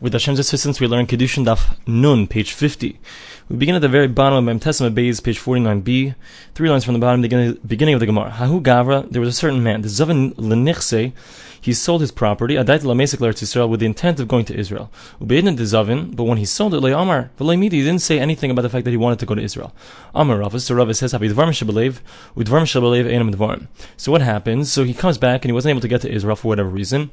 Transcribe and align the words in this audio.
With 0.00 0.12
Hashem's 0.12 0.38
assistance, 0.38 0.78
we 0.78 0.86
learn 0.86 1.08
Kedushin 1.08 1.44
Daf 1.44 1.76
Nun, 1.84 2.28
page 2.28 2.52
50. 2.52 3.00
We 3.48 3.56
begin 3.56 3.74
at 3.74 3.80
the 3.80 3.88
very 3.88 4.06
bottom 4.06 4.38
of 4.38 4.44
Mem 4.44 4.60
Tesima 4.60 4.94
Beis, 4.94 5.20
page 5.20 5.40
49b, 5.40 6.14
three 6.54 6.70
lines 6.70 6.84
from 6.84 6.94
the 6.94 7.00
bottom, 7.00 7.20
beginning, 7.20 7.58
beginning 7.66 7.94
of 7.94 8.00
the 8.00 8.06
Gemara. 8.06 8.30
Hahu 8.30 8.62
Gavra, 8.62 9.10
there 9.10 9.20
was 9.20 9.28
a 9.28 9.32
certain 9.32 9.60
man, 9.60 9.82
the 9.82 9.88
Zavin 9.88 10.36
Lenichse, 10.36 11.12
he 11.60 11.74
sold 11.74 12.00
his 12.00 12.12
property, 12.12 12.54
Adait 12.54 12.80
Lamesik 12.80 13.18
Eretz 13.18 13.42
Israel, 13.42 13.68
with 13.68 13.80
the 13.80 13.86
intent 13.86 14.20
of 14.20 14.28
going 14.28 14.44
to 14.44 14.56
Israel. 14.56 14.90
Ubeidin 15.20 15.56
de 15.56 15.64
Zavin, 15.64 16.14
but 16.14 16.24
when 16.24 16.38
he 16.38 16.44
sold 16.44 16.74
it, 16.74 16.80
Le'amar, 16.80 17.30
Amar, 17.40 17.56
he 17.56 17.68
didn't 17.68 17.98
say 17.98 18.20
anything 18.20 18.52
about 18.52 18.62
the 18.62 18.68
fact 18.68 18.84
that 18.84 18.92
he 18.92 18.96
wanted 18.96 19.18
to 19.18 19.26
go 19.26 19.34
to 19.34 19.42
Israel. 19.42 19.74
Amar 20.14 20.38
Ravas, 20.38 20.60
so 20.60 20.76
Ravas 20.76 20.96
says, 20.98 21.12
Habidvarm 21.12 21.50
Shabalev, 21.50 21.98
Udvarm 22.36 22.62
Shabalev 22.62 23.06
Einam 23.06 23.34
Dvarm. 23.34 23.66
So 23.96 24.12
what 24.12 24.20
happens? 24.20 24.72
So 24.72 24.84
he 24.84 24.94
comes 24.94 25.18
back 25.18 25.44
and 25.44 25.50
he 25.50 25.52
wasn't 25.52 25.70
able 25.70 25.80
to 25.80 25.88
get 25.88 26.02
to 26.02 26.10
Israel 26.10 26.36
for 26.36 26.48
whatever 26.48 26.68
reason. 26.68 27.10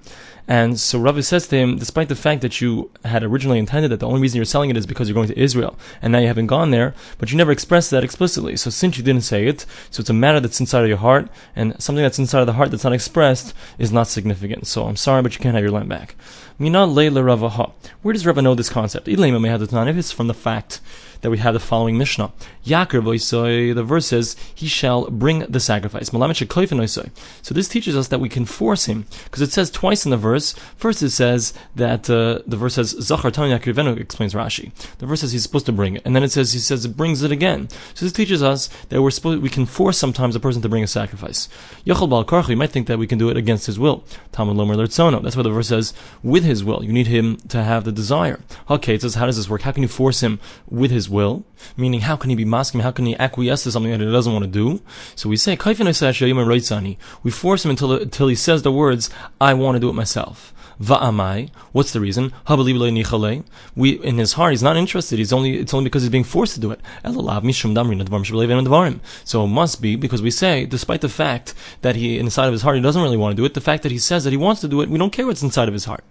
And 0.48 0.80
so 0.80 1.00
Rav 1.00 1.26
says 1.26 1.48
to 1.48 1.58
him, 1.58 1.78
despite 1.78 2.08
the 2.08 2.16
fact 2.16 2.42
that 2.42 2.62
you 2.62 2.92
had 3.04 3.24
originally 3.24 3.58
intended 3.58 3.90
that 3.92 4.00
the 4.00 4.08
only 4.08 4.22
reason 4.22 4.38
you're 4.38 4.46
selling 4.46 4.70
it 4.70 4.78
is 4.78 4.86
because 4.86 5.10
you're 5.10 5.16
going 5.16 5.30
to 5.30 5.40
Israel, 5.40 5.76
and 6.02 6.12
now 6.12 6.20
you 6.20 6.28
haven't 6.28 6.48
gone 6.48 6.70
there, 6.70 6.94
but 7.18 7.32
you 7.32 7.38
never 7.38 7.52
expressed 7.52 7.90
that 7.92 8.04
explicitly. 8.04 8.56
So 8.56 8.70
since 8.70 8.98
you 8.98 9.04
didn't 9.04 9.24
say 9.24 9.48
it, 9.48 9.66
so 9.90 10.02
it's 10.02 10.10
a 10.10 10.14
matter 10.14 10.40
that's 10.40 10.60
inside 10.60 10.84
of 10.84 10.88
your 10.88 10.98
heart, 10.98 11.30
and 11.56 11.82
something 11.82 12.04
that's 12.04 12.20
inside 12.20 12.42
of 12.42 12.48
the 12.48 12.54
heart 12.54 12.70
that's 12.70 12.84
not 12.84 12.94
expressed 12.94 13.56
is 13.80 13.92
not 13.92 14.08
significant. 14.08 14.68
So 14.68 14.86
I'm 14.86 14.98
sorry, 14.98 15.24
but 15.24 15.34
you 15.34 15.40
can't 15.42 15.56
have 15.56 15.64
your 15.64 15.72
land 15.72 15.90
back. 15.90 16.16
Mina 16.58 16.86
leila 16.86 17.22
Ravaha. 17.22 17.72
Where 18.02 18.14
does 18.14 18.26
Rava 18.26 18.42
know 18.42 18.56
this 18.56 18.70
concept? 18.70 19.08
It's 19.10 20.12
from 20.12 20.28
the 20.28 20.34
fact 20.34 20.80
that 21.22 21.30
we 21.32 21.38
have 21.40 21.54
the 21.54 21.60
following 21.60 21.98
Mishnah. 21.98 22.32
Yaakov 22.66 23.76
the 23.76 23.84
verse 23.84 24.06
says, 24.06 24.36
he 24.54 24.68
shall 24.68 25.10
bring 25.10 25.40
the 25.40 25.60
sacrifice. 25.60 26.12
So 26.12 27.54
this 27.54 27.68
teaches 27.68 27.98
us 27.98 28.08
that 28.10 28.20
we 28.20 28.30
can 28.30 28.46
force 28.46 28.86
him, 28.86 29.06
because 29.26 29.42
it 29.42 29.52
says 29.52 29.72
twice 29.72 30.06
in 30.06 30.12
the 30.12 30.18
verse. 30.18 30.35
First 30.78 31.02
it 31.04 31.12
says 31.12 31.54
that 31.76 32.10
uh, 32.10 32.40
the 32.46 32.58
verse 32.58 32.76
says 32.76 32.90
Zachar 33.00 33.32
Tanya 33.32 33.56
explains 33.56 34.34
Rashi. 34.34 34.72
The 34.98 35.06
verse 35.06 35.22
says 35.22 35.32
he's 35.32 35.44
supposed 35.44 35.66
to 35.68 35.72
bring 35.72 35.96
it, 35.96 36.02
and 36.06 36.16
then 36.16 36.24
it 36.24 36.32
says 36.32 36.54
he 36.54 36.60
says 36.60 36.86
it 36.86 36.98
brings 36.98 37.24
it 37.24 37.32
again. 37.32 37.70
So 37.94 38.06
this 38.06 38.14
teaches 38.14 38.44
us 38.44 38.68
that 38.90 39.02
we're 39.02 39.12
supposed 39.12 39.42
we 39.42 39.50
can 39.50 39.66
force 39.66 39.98
sometimes 39.98 40.36
a 40.36 40.40
person 40.40 40.62
to 40.62 40.70
bring 40.70 40.84
a 40.84 40.88
sacrifice. 40.88 41.48
Yochel 41.86 42.10
Bal 42.10 42.26
Karch, 42.26 42.48
we 42.48 42.56
might 42.56 42.72
think 42.72 42.88
that 42.88 43.00
we 43.00 43.08
can 43.08 43.18
do 43.18 43.30
it 43.30 43.38
against 43.38 43.66
his 43.66 43.80
will. 43.80 44.04
Talmud 44.32 44.58
Lomer 44.58 44.76
Lertzono. 44.76 45.22
That's 45.22 45.36
why 45.36 45.44
the 45.44 45.50
verse 45.50 45.70
says 45.70 45.94
with 46.24 46.44
his 46.44 46.64
will. 46.64 46.84
You 46.84 46.94
need 46.94 47.08
him 47.08 47.38
to 47.50 47.64
have 47.64 47.84
the 47.84 47.92
desire. 47.92 48.40
Okay, 48.70 48.96
it 48.96 49.02
says 49.02 49.16
how 49.16 49.26
does 49.26 49.38
this 49.38 49.50
work? 49.50 49.62
How 49.62 49.72
can 49.72 49.84
you 49.84 49.90
force 49.90 50.22
him 50.22 50.40
with 50.70 50.92
his 50.92 51.10
will? 51.10 51.46
Meaning, 51.78 52.02
how 52.02 52.16
can 52.16 52.30
he 52.30 52.36
be 52.36 52.46
masking? 52.46 52.82
How 52.82 52.92
can 52.92 53.06
he 53.06 53.16
acquiesce 53.18 53.64
to 53.64 53.72
something 53.72 53.92
that 53.92 54.00
he 54.00 54.12
doesn't 54.12 54.32
want 54.32 54.46
to 54.46 54.52
do? 54.52 54.82
So 55.16 55.30
we 55.30 55.38
say, 55.38 55.58
we 57.24 57.32
force 57.32 57.66
him 57.66 57.72
until, 57.72 57.94
until 57.94 58.28
he 58.28 58.36
says 58.36 58.62
the 58.62 58.72
words, 58.72 59.10
I 59.40 59.54
want 59.54 59.76
to 59.76 59.80
do 59.80 59.90
it 59.90 59.94
myself. 59.94 60.25
Va'amai. 60.82 61.50
What's 61.72 61.94
the 61.94 62.00
reason? 62.00 62.34
We 63.76 63.92
in 63.92 64.18
his 64.18 64.34
heart 64.34 64.52
he's 64.52 64.64
not 64.64 64.78
interested. 64.78 65.20
He's 65.20 65.32
only 65.34 65.58
it's 65.58 65.74
only 65.74 65.86
because 65.86 66.04
he's 66.04 66.12
being 66.12 66.24
forced 66.24 66.56
to 66.56 66.60
do 66.60 66.72
it. 66.72 66.82
So 69.24 69.44
it 69.44 69.48
must 69.48 69.82
be 69.82 69.96
because 69.96 70.22
we 70.22 70.32
say, 70.32 70.66
despite 70.66 71.02
the 71.02 71.10
fact 71.10 71.54
that 71.82 71.96
he 71.96 72.20
inside 72.20 72.48
of 72.48 72.54
his 72.54 72.62
heart 72.62 72.76
he 72.76 72.82
doesn't 72.82 73.02
really 73.02 73.18
want 73.18 73.32
to 73.32 73.36
do 73.36 73.46
it, 73.46 73.54
the 73.54 73.62
fact 73.62 73.84
that 73.84 73.92
he 73.92 74.00
says 74.00 74.24
that 74.24 74.32
he 74.32 74.38
wants 74.38 74.62
to 74.62 74.68
do 74.68 74.82
it, 74.82 74.90
we 74.90 74.98
don't 74.98 75.12
care 75.12 75.26
what's 75.26 75.44
inside 75.44 75.68
of 75.68 75.74
his 75.74 75.86
heart. 75.86 76.04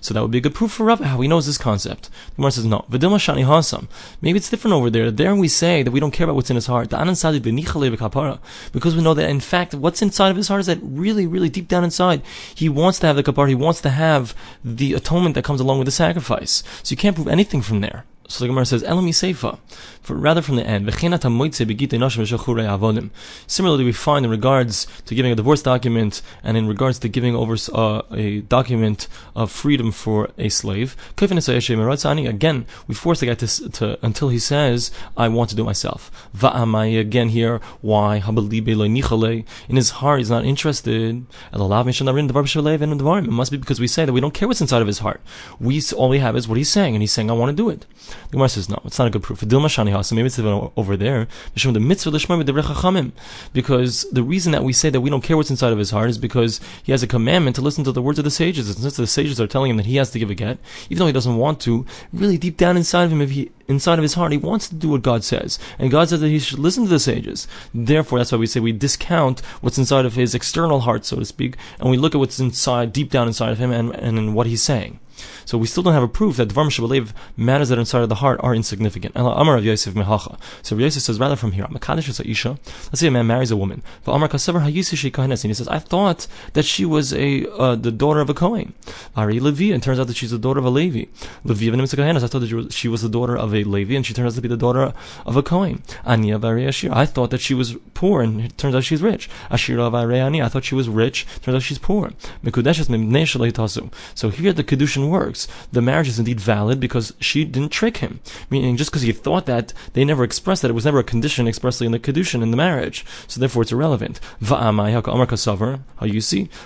So 0.00 0.14
that 0.14 0.22
would 0.22 0.30
be 0.30 0.38
a 0.38 0.40
good 0.40 0.54
proof 0.54 0.72
for 0.72 0.84
Rav 0.84 1.00
how 1.00 1.20
he 1.20 1.28
knows 1.28 1.46
this 1.46 1.58
concept. 1.58 2.10
The 2.30 2.36
Gemara 2.36 2.52
says 2.52 2.64
no. 2.64 2.84
Vidilma 2.90 3.18
shani 3.18 3.44
hasam. 3.44 3.88
Maybe 4.20 4.38
it's 4.38 4.50
different 4.50 4.74
over 4.74 4.90
there. 4.90 5.10
There 5.10 5.34
we 5.34 5.48
say 5.48 5.82
that 5.82 5.90
we 5.90 6.00
don't 6.00 6.10
care 6.10 6.24
about 6.24 6.36
what's 6.36 6.50
in 6.50 6.56
his 6.56 6.66
heart. 6.66 6.90
Because 6.90 8.96
we 8.96 9.02
know 9.02 9.14
that 9.14 9.28
in 9.28 9.40
fact 9.40 9.74
what's 9.74 10.02
inside 10.02 10.30
of 10.30 10.36
his 10.36 10.48
heart 10.48 10.60
is 10.60 10.66
that 10.66 10.78
really, 10.82 11.26
really 11.26 11.48
deep 11.48 11.68
down 11.68 11.84
inside, 11.84 12.22
he 12.54 12.68
wants 12.68 12.98
to 13.00 13.06
have 13.06 13.16
the 13.16 13.22
kapara, 13.22 13.48
he 13.48 13.54
wants 13.54 13.80
to 13.80 13.90
have 13.90 14.34
the 14.64 14.94
atonement 14.94 15.34
that 15.34 15.44
comes 15.44 15.60
along 15.60 15.78
with 15.78 15.86
the 15.86 15.92
sacrifice. 15.92 16.62
So 16.82 16.92
you 16.92 16.96
can't 16.96 17.16
prove 17.16 17.28
anything 17.28 17.62
from 17.62 17.80
there. 17.80 18.04
So 18.30 18.44
the 18.44 18.48
Gemara 18.48 18.66
says, 18.66 18.82
Elami 18.82 19.08
Seifa, 19.08 19.58
rather 20.06 20.42
from 20.42 20.56
the 20.56 20.66
end, 20.66 20.86
Similarly, 23.46 23.84
we 23.84 23.92
find 23.92 24.24
in 24.26 24.30
regards 24.30 24.86
to 25.06 25.14
giving 25.14 25.32
a 25.32 25.34
divorce 25.34 25.62
document 25.62 26.20
and 26.42 26.56
in 26.58 26.68
regards 26.68 26.98
to 26.98 27.08
giving 27.08 27.34
over 27.34 27.56
uh, 27.72 28.02
a 28.12 28.40
document 28.42 29.08
of 29.34 29.50
freedom 29.50 29.90
for 29.92 30.28
a 30.36 30.50
slave, 30.50 30.94
again, 31.16 32.66
we 32.86 32.94
force 32.94 33.20
the 33.20 33.26
guy 33.26 33.34
to, 33.34 33.70
to 33.70 33.98
until 34.04 34.28
he 34.28 34.38
says, 34.38 34.90
I 35.16 35.28
want 35.28 35.48
to 35.50 35.56
do 35.56 35.64
myself. 35.64 36.10
Va'amai, 36.36 37.00
again 37.00 37.30
here, 37.30 37.62
why? 37.80 38.22
In 39.68 39.76
his 39.76 39.90
heart, 39.90 40.18
he's 40.18 40.30
not 40.30 40.44
interested. 40.44 41.24
It 41.52 41.58
must 43.30 43.50
be 43.50 43.56
because 43.56 43.80
we 43.80 43.86
say 43.86 44.04
that 44.04 44.12
we 44.12 44.20
don't 44.20 44.34
care 44.34 44.48
what's 44.48 44.60
inside 44.60 44.82
of 44.82 44.86
his 44.86 44.98
heart. 44.98 45.22
We 45.58 45.80
all 45.96 46.08
we 46.10 46.18
have 46.18 46.36
is 46.36 46.46
what 46.46 46.58
he's 46.58 46.68
saying, 46.68 46.94
and 46.94 47.02
he's 47.02 47.12
saying, 47.12 47.30
I 47.30 47.34
want 47.34 47.50
to 47.50 47.56
do 47.56 47.70
it. 47.70 47.86
The 48.26 48.32
Gemara 48.32 48.48
says, 48.48 48.68
no, 48.68 48.80
it's 48.84 48.98
not 48.98 49.08
a 49.08 49.10
good 49.10 49.22
proof. 49.22 49.40
Dilma 49.40 49.66
Shani 49.66 49.92
Hasa, 49.92 50.14
maybe 50.14 50.26
it's 50.26 50.38
over 50.38 50.96
there. 50.96 51.28
Because 53.52 54.06
the 54.12 54.22
reason 54.22 54.52
that 54.52 54.64
we 54.64 54.72
say 54.72 54.90
that 54.90 55.00
we 55.00 55.10
don't 55.10 55.22
care 55.22 55.36
what's 55.36 55.50
inside 55.50 55.72
of 55.72 55.78
his 55.78 55.90
heart 55.90 56.10
is 56.10 56.18
because 56.18 56.60
he 56.82 56.92
has 56.92 57.02
a 57.02 57.06
commandment 57.06 57.56
to 57.56 57.62
listen 57.62 57.84
to 57.84 57.92
the 57.92 58.02
words 58.02 58.18
of 58.18 58.24
the 58.24 58.30
sages. 58.30 58.68
And 58.68 58.78
since 58.78 58.96
the 58.96 59.06
sages 59.06 59.40
are 59.40 59.46
telling 59.46 59.70
him 59.70 59.76
that 59.76 59.86
he 59.86 59.96
has 59.96 60.10
to 60.10 60.18
give 60.18 60.30
a 60.30 60.34
get, 60.34 60.58
even 60.90 61.00
though 61.00 61.06
he 61.06 61.12
doesn't 61.12 61.36
want 61.36 61.60
to, 61.60 61.86
really 62.12 62.38
deep 62.38 62.56
down 62.56 62.76
inside 62.76 63.04
of 63.04 63.12
him, 63.12 63.20
if 63.20 63.30
he 63.30 63.50
inside 63.68 63.98
of 63.98 64.02
his 64.02 64.14
heart, 64.14 64.32
he 64.32 64.38
wants 64.38 64.68
to 64.68 64.74
do 64.74 64.88
what 64.88 65.02
God 65.02 65.22
says. 65.22 65.58
And 65.78 65.90
God 65.90 66.08
says 66.08 66.20
that 66.20 66.28
he 66.28 66.38
should 66.38 66.58
listen 66.58 66.84
to 66.84 66.90
the 66.90 66.98
sages. 66.98 67.46
Therefore, 67.74 68.18
that's 68.18 68.32
why 68.32 68.38
we 68.38 68.46
say 68.46 68.60
we 68.60 68.72
discount 68.72 69.40
what's 69.60 69.78
inside 69.78 70.06
of 70.06 70.14
his 70.14 70.34
external 70.34 70.80
heart, 70.80 71.04
so 71.04 71.16
to 71.16 71.24
speak, 71.24 71.56
and 71.78 71.90
we 71.90 71.98
look 71.98 72.14
at 72.14 72.18
what's 72.18 72.40
inside, 72.40 72.92
deep 72.92 73.10
down 73.10 73.28
inside 73.28 73.52
of 73.52 73.58
him, 73.58 73.70
and, 73.70 73.94
and 73.94 74.34
what 74.34 74.46
he's 74.46 74.62
saying. 74.62 74.98
So 75.48 75.56
we 75.56 75.66
still 75.66 75.82
don't 75.82 75.94
have 75.94 76.02
a 76.02 76.08
proof 76.08 76.36
that 76.36 76.50
Dvarm 76.50 76.68
Shabalev 76.68 77.14
matters 77.34 77.70
that 77.70 77.78
are 77.78 77.80
inside 77.80 78.02
of 78.02 78.10
the 78.10 78.16
heart 78.16 78.38
are 78.42 78.54
insignificant. 78.54 79.14
Amar 79.16 79.56
of 79.56 79.64
Yosef. 79.64 79.94
So 80.60 80.76
Yosef 80.76 81.02
says 81.02 81.18
rather 81.18 81.36
from 81.36 81.52
here. 81.52 81.66
Let's 81.70 83.00
say 83.00 83.06
a 83.06 83.10
man 83.10 83.26
marries 83.26 83.50
a 83.50 83.56
woman. 83.56 83.82
Amar 84.06 84.28
Kasever 84.28 84.60
Hayisishi 84.60 85.10
Kohenes. 85.10 85.44
And 85.44 85.50
he 85.50 85.54
says, 85.54 85.66
I 85.68 85.78
thought 85.78 86.26
that 86.52 86.66
she 86.66 86.84
was 86.84 87.14
a 87.14 87.50
uh, 87.52 87.76
the 87.76 87.90
daughter 87.90 88.20
of 88.20 88.28
a 88.28 88.34
Kohen. 88.34 88.74
Ari 89.16 89.40
Levi, 89.40 89.72
and 89.72 89.82
turns 89.82 89.98
out 89.98 90.06
that 90.08 90.16
she's 90.16 90.32
the 90.32 90.38
daughter 90.38 90.58
of 90.58 90.66
a 90.66 90.70
Levi. 90.70 91.06
Levi 91.44 91.74
I 91.74 91.86
thought 91.86 92.40
that 92.40 92.68
she 92.72 92.88
was 92.88 93.00
the 93.00 93.08
daughter 93.08 93.38
of 93.38 93.54
a 93.54 93.64
Levi, 93.64 93.94
and 93.94 94.04
she 94.04 94.12
turns 94.12 94.34
out 94.34 94.36
to 94.36 94.42
be 94.42 94.48
the 94.48 94.56
daughter 94.58 94.92
of 95.24 95.34
a 95.34 95.42
Kohen. 95.42 95.82
Vari 96.04 96.66
Ashir. 96.66 96.92
I 96.92 97.06
thought 97.06 97.30
that 97.30 97.40
she 97.40 97.54
was 97.54 97.74
poor, 97.94 98.20
and 98.20 98.42
it 98.42 98.58
turns 98.58 98.74
out 98.74 98.84
she's 98.84 99.00
rich. 99.00 99.30
Ashira 99.50 99.90
Ani. 100.14 100.42
I 100.42 100.48
thought 100.48 100.64
she 100.64 100.74
was 100.74 100.90
rich, 100.90 101.26
turns 101.40 101.54
out 101.54 101.62
she's 101.62 101.78
poor. 101.78 102.12
So 102.42 104.28
here 104.28 104.52
the 104.52 104.64
Kedushin 104.64 105.08
works 105.08 105.37
the 105.70 105.82
marriage 105.82 106.08
is 106.08 106.18
indeed 106.18 106.40
valid 106.40 106.80
because 106.80 107.12
she 107.20 107.44
didn't 107.44 107.68
trick 107.70 107.98
him. 107.98 108.20
Meaning, 108.50 108.76
just 108.76 108.90
because 108.90 109.02
he 109.02 109.12
thought 109.12 109.46
that, 109.46 109.72
they 109.92 110.04
never 110.04 110.24
expressed 110.24 110.62
that. 110.62 110.70
It 110.70 110.74
was 110.74 110.84
never 110.84 110.98
a 110.98 111.04
condition 111.04 111.46
expressly 111.46 111.86
in 111.86 111.92
the 111.92 111.98
kedushin 111.98 112.42
in 112.42 112.50
the 112.50 112.56
marriage. 112.56 113.04
So 113.26 113.38
therefore, 113.38 113.62
it's 113.62 113.72
irrelevant. 113.72 114.18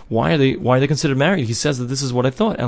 Why 0.08 0.32
are 0.32 0.38
they? 0.38 0.56
Why 0.56 0.76
are 0.76 0.80
they 0.80 0.86
considered 0.86 1.18
married? 1.18 1.46
He 1.46 1.54
says 1.54 1.78
that 1.78 1.86
this 1.86 2.02
is 2.02 2.12
what 2.12 2.26
I 2.26 2.30
thought. 2.30 2.58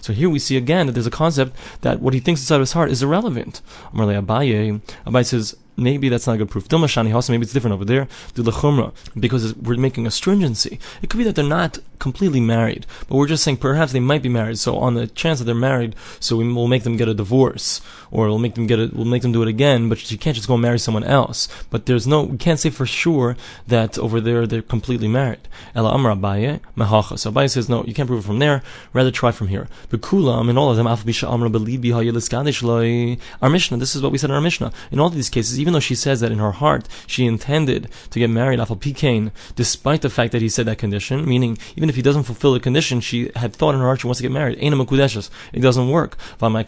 So 0.00 0.12
here 0.12 0.30
we 0.30 0.38
see 0.38 0.56
again 0.56 0.86
that 0.86 0.92
there's 0.92 1.06
a 1.06 1.10
concept 1.10 1.56
that 1.82 2.00
what 2.00 2.14
he 2.14 2.20
thinks 2.20 2.40
inside 2.40 2.56
of 2.56 2.60
his 2.60 2.72
heart 2.72 2.90
is 2.90 3.02
irrelevant. 3.02 3.60
Abaye 3.94 5.26
says 5.26 5.56
maybe 5.76 6.08
that's 6.08 6.26
not 6.26 6.34
a 6.34 6.38
good 6.38 6.50
proof. 6.50 6.68
Dilmashani 6.68 7.14
also 7.14 7.32
maybe 7.32 7.42
it's 7.42 7.52
different 7.52 7.74
over 7.74 7.84
there. 7.84 8.06
Dilachumra 8.34 8.92
because 9.18 9.54
we're 9.56 9.76
making 9.76 10.06
a 10.06 10.10
stringency. 10.10 10.78
It 11.02 11.10
could 11.10 11.18
be 11.18 11.24
that 11.24 11.34
they're 11.34 11.44
not 11.44 11.78
completely 11.98 12.40
married, 12.40 12.86
but 13.08 13.16
we're 13.16 13.26
just 13.26 13.42
saying 13.44 13.56
perhaps 13.56 13.92
they 13.92 14.00
might 14.00 14.22
be 14.22 14.28
married. 14.28 14.58
So 14.58 14.76
on 14.76 14.94
the 14.94 15.06
chance 15.06 15.38
that 15.38 15.46
they're 15.46 15.54
married, 15.54 15.94
so 16.20 16.36
we 16.36 16.52
will 16.52 16.68
make 16.68 16.82
them 16.82 16.96
get 16.96 17.08
a 17.08 17.14
divorce, 17.14 17.80
or 18.10 18.26
we'll 18.26 18.38
make 18.38 18.54
them 18.54 18.66
get 18.66 18.78
it. 18.78 18.94
We'll 18.94 19.04
make 19.06 19.22
them 19.22 19.32
do 19.32 19.42
it 19.42 19.48
again. 19.48 19.88
But 19.88 20.10
you 20.10 20.18
can't 20.18 20.36
just 20.36 20.48
go 20.48 20.54
and 20.54 20.62
marry 20.62 20.78
someone 20.78 21.04
else. 21.04 21.48
But 21.70 21.86
there's 21.86 22.06
no. 22.06 22.22
We 22.22 22.38
can't 22.38 22.60
say 22.60 22.70
for 22.70 22.86
sure 22.86 23.36
that 23.66 23.98
over 23.98 24.20
there 24.20 24.46
they're 24.46 24.62
completely 24.62 25.08
married. 25.08 25.48
Ela 25.74 25.90
Amar 25.94 26.14
Abaye 26.14 26.60
Mehacha. 26.76 27.18
So 27.18 27.32
Abaye 27.32 27.50
says 27.50 27.68
no, 27.68 27.84
you 27.84 27.94
can't 27.94 28.06
prove 28.06 28.24
it 28.24 28.26
from 28.26 28.38
there. 28.38 28.62
Rather 28.92 29.10
try 29.10 29.32
from 29.32 29.48
here. 29.48 29.68
Bekulam 29.88 30.48
in 30.48 30.56
all 30.58 30.70
of 30.70 30.76
them. 30.76 30.86
Afbish 30.86 31.28
Amra 31.28 31.50
Balibiha 31.50 32.00
Yiliskadish 32.08 32.62
lay 32.62 33.18
our 33.42 33.50
Mishnah. 33.50 33.78
This 33.78 33.96
is 33.96 34.02
what 34.02 34.12
we 34.12 34.18
said 34.18 34.30
in 34.30 34.36
our 34.36 34.42
Mishnah. 34.42 34.72
In 34.92 35.00
all 35.00 35.10
these 35.10 35.30
cases 35.30 35.58
even 35.64 35.72
though 35.72 35.80
she 35.80 35.94
says 35.94 36.20
that 36.20 36.30
in 36.30 36.40
her 36.40 36.52
heart 36.52 36.86
she 37.06 37.24
intended 37.24 37.88
to 38.10 38.18
get 38.18 38.28
married, 38.28 38.58
Afal 38.58 38.78
Pikain, 38.78 39.30
despite 39.56 40.02
the 40.02 40.10
fact 40.10 40.32
that 40.32 40.42
he 40.42 40.48
said 40.50 40.66
that 40.66 40.76
condition, 40.76 41.26
meaning 41.26 41.56
even 41.74 41.88
if 41.88 41.96
he 41.96 42.02
doesn't 42.02 42.24
fulfill 42.24 42.52
the 42.52 42.60
condition, 42.60 43.00
she 43.00 43.30
had 43.34 43.56
thought 43.56 43.74
in 43.74 43.80
her 43.80 43.86
heart 43.86 44.02
she 44.02 44.06
wants 44.06 44.18
to 44.18 44.22
get 44.22 44.30
married. 44.30 44.58
It 44.60 45.60
doesn't 45.60 45.88
work. 45.88 46.18
Why 46.38 46.62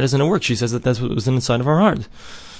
doesn't 0.00 0.20
it 0.22 0.24
work? 0.24 0.42
She 0.42 0.56
says 0.56 0.72
that 0.72 0.82
that's 0.82 0.98
what 0.98 1.10
was 1.10 1.28
inside 1.28 1.60
of 1.60 1.66
her 1.66 1.78
heart. 1.78 2.08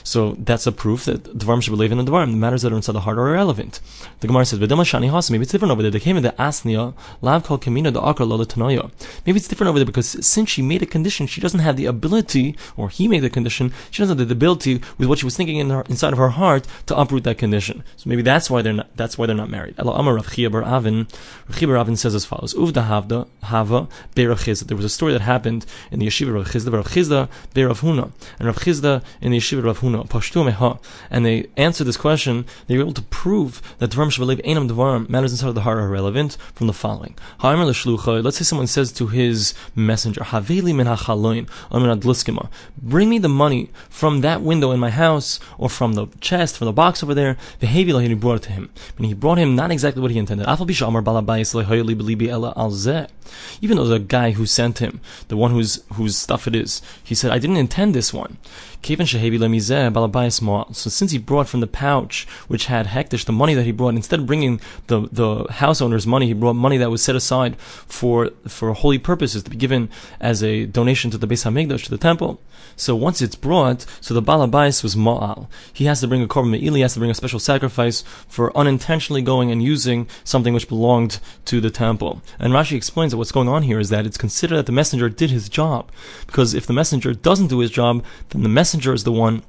So 0.02 0.36
that's 0.38 0.66
a 0.66 0.72
proof 0.72 1.04
that 1.04 1.24
the 1.24 1.30
Dvarim 1.30 1.62
should 1.62 1.70
believe 1.70 1.92
in 1.92 1.98
the 1.98 2.04
Dvarim. 2.04 2.30
The 2.30 2.36
matters 2.36 2.62
that 2.62 2.72
are 2.72 2.76
inside 2.76 2.92
the 2.92 3.00
heart 3.00 3.18
are 3.18 3.28
irrelevant. 3.28 3.80
The 4.20 4.26
Gemara 4.26 4.44
says, 4.44 4.60
Maybe 4.60 5.42
it's 5.42 5.52
different 5.52 5.72
over 5.72 5.82
there. 5.82 5.90
They 5.90 6.00
came 6.00 6.16
in 6.16 6.22
the 6.22 6.32
Asnia, 6.32 6.94
Lav 7.20 7.44
called 7.44 7.62
Kamina, 7.62 7.92
the 7.92 8.00
Akra 8.00 8.24
Lola. 8.24 8.46
Maybe 9.26 9.36
it's 9.36 9.48
different 9.48 9.68
over 9.68 9.78
there 9.78 9.86
because 9.86 10.24
since 10.26 10.50
she 10.50 10.62
made 10.62 10.82
a 10.82 10.86
condition, 10.86 11.26
she 11.26 11.40
doesn't 11.40 11.60
have 11.60 11.76
the 11.76 11.86
ability, 11.86 12.56
or 12.76 12.88
he 12.88 13.08
made 13.08 13.20
the 13.20 13.30
condition, 13.30 13.72
she 13.90 14.02
doesn't 14.02 14.18
have 14.18 14.28
the 14.28 14.32
ability 14.32 14.80
with 14.96 15.08
what 15.08 15.18
she 15.18 15.24
was 15.24 15.36
thinking 15.36 15.56
in 15.56 15.70
her, 15.70 15.82
inside 15.88 16.12
of 16.12 16.18
her 16.18 16.30
heart 16.30 16.66
to 16.86 16.96
uproot 16.96 17.24
that 17.24 17.38
condition. 17.38 17.82
So 17.96 18.08
maybe 18.08 18.22
that's 18.22 18.50
why 18.50 18.62
they're 18.62 18.72
not, 18.72 18.96
that's 18.96 19.18
why 19.18 19.26
they're 19.26 19.36
not 19.36 19.50
married. 19.50 19.74
Amar 19.78 20.14
Rav 20.14 20.34
Bar 20.50 20.62
Avin, 20.62 21.06
Rav 21.48 21.70
Avin 21.70 21.96
says 21.96 22.14
as 22.14 22.24
follows, 22.24 22.54
Uvda 22.54 22.88
Havda, 22.88 23.28
Hava, 23.44 23.88
Be'er 24.14 24.34
There 24.34 24.76
was 24.76 24.84
a 24.84 24.88
story 24.88 25.12
that 25.12 25.22
happened 25.22 25.66
in 25.90 25.98
the 25.98 26.06
yeshiva 26.06 26.38
of 26.38 26.48
Chisda, 26.48 26.72
Rav 26.72 26.88
Chisda, 26.88 27.28
Be'er 27.54 27.70
Huna. 27.70 28.10
And 28.38 28.46
Rav 28.46 28.56
Chisda 28.56 29.02
in 29.20 29.32
the 29.32 29.38
yeshiva 29.38 29.58
of 29.58 29.64
Rav 29.64 29.80
Pashtu 29.92 30.50
Meha. 30.50 30.78
And 31.10 31.24
they 31.24 31.46
answer 31.56 31.84
this 31.84 31.96
question, 31.96 32.44
they 32.66 32.76
were 32.76 32.82
able 32.82 32.92
to 32.94 33.02
prove 33.02 33.60
that 33.78 33.90
Dvarim 33.90 34.10
Shabalev 34.10 34.44
Einam 34.44 34.68
Dvarim, 34.68 35.08
matters 35.08 35.32
inside 35.32 35.48
of 35.48 35.54
the 35.54 35.62
heart 35.62 35.78
are 35.78 35.88
relevant 35.88 36.36
from 36.54 36.66
the 36.66 36.72
following. 36.72 37.14
Let's 37.42 38.38
say 38.38 38.44
someone 38.44 38.66
says 38.66 38.92
to 38.92 39.06
his 39.08 39.54
messenger, 39.74 40.24
bring 42.82 43.10
me 43.10 43.18
the 43.18 43.28
money 43.28 43.70
from 43.88 44.20
that 44.20 44.42
window 44.42 44.70
in 44.72 44.80
my 44.80 44.90
house, 44.90 45.40
or 45.56 45.68
from 45.68 45.94
the 45.94 46.06
chest, 46.20 46.56
from 46.58 46.66
the 46.66 46.72
box 46.72 47.02
over 47.02 47.14
there. 47.14 47.36
He 47.60 48.14
brought 48.14 48.36
it 48.36 48.42
to 48.42 48.52
him. 48.52 48.70
And 48.96 49.06
he 49.06 49.14
brought 49.14 49.38
him 49.38 49.56
not 49.56 49.70
exactly 49.70 50.02
what 50.02 50.10
he 50.10 50.18
intended. 50.18 50.46
Even 53.60 53.76
though 53.76 53.84
the 53.84 53.98
guy 53.98 54.30
who 54.30 54.46
sent 54.46 54.78
him, 54.78 55.00
the 55.28 55.36
one 55.36 55.50
whose 55.50 55.82
whose 55.94 56.16
stuff 56.16 56.46
it 56.48 56.54
is, 56.54 56.80
he 57.04 57.14
said, 57.14 57.30
I 57.30 57.38
didn't 57.38 57.58
intend 57.58 57.94
this 57.94 58.12
one. 58.12 58.38
So 59.78 60.90
since 60.90 61.10
he 61.10 61.18
brought 61.18 61.48
from 61.48 61.60
the 61.60 61.66
pouch, 61.66 62.26
which 62.48 62.66
had 62.66 62.86
hektish, 62.86 63.24
the 63.24 63.32
money 63.32 63.54
that 63.54 63.64
he 63.64 63.72
brought, 63.72 63.94
instead 63.94 64.20
of 64.20 64.26
bringing 64.26 64.60
the, 64.86 65.08
the 65.12 65.46
house 65.52 65.80
owner's 65.80 66.06
money, 66.06 66.26
he 66.26 66.32
brought 66.32 66.54
money 66.54 66.76
that 66.78 66.90
was 66.90 67.02
set 67.02 67.16
aside 67.16 67.56
for 67.58 68.30
for 68.46 68.72
holy 68.72 68.98
purposes 68.98 69.42
to 69.42 69.50
be 69.50 69.56
given 69.56 69.88
as 70.20 70.42
a 70.42 70.66
donation 70.66 71.10
to 71.10 71.18
the 71.18 71.26
Beis 71.26 71.44
Hamikdash, 71.44 71.84
to 71.84 71.90
the 71.90 71.98
temple. 71.98 72.40
So 72.76 72.94
once 72.94 73.20
it's 73.20 73.34
brought, 73.34 73.86
so 74.00 74.14
the 74.14 74.22
balabais 74.22 74.82
was 74.82 74.94
ma'al. 74.94 75.48
He 75.72 75.86
has 75.86 76.00
to 76.00 76.06
bring 76.06 76.22
a 76.22 76.28
korban 76.28 76.50
me'ili, 76.50 76.82
has 76.82 76.94
to 76.94 77.00
bring 77.00 77.10
a 77.10 77.14
special 77.14 77.40
sacrifice 77.40 78.02
for 78.28 78.56
unintentionally 78.56 79.22
going 79.22 79.50
and 79.50 79.62
using 79.62 80.06
something 80.22 80.54
which 80.54 80.68
belonged 80.68 81.18
to 81.46 81.60
the 81.60 81.70
temple. 81.70 82.22
And 82.38 82.52
Rashi 82.52 82.76
explains 82.76 83.10
that 83.12 83.18
what's 83.18 83.32
going 83.32 83.48
on 83.48 83.64
here 83.64 83.80
is 83.80 83.88
that 83.90 84.06
it's 84.06 84.16
considered 84.16 84.56
that 84.56 84.66
the 84.66 84.72
messenger 84.72 85.08
did 85.08 85.30
his 85.30 85.48
job. 85.48 85.90
Because 86.26 86.54
if 86.54 86.66
the 86.66 86.72
messenger 86.72 87.12
doesn't 87.14 87.48
do 87.48 87.58
his 87.58 87.70
job, 87.70 88.04
then 88.30 88.42
the 88.42 88.48
messenger 88.48 88.92
is 88.92 89.04
the 89.04 89.12
one 89.12 89.42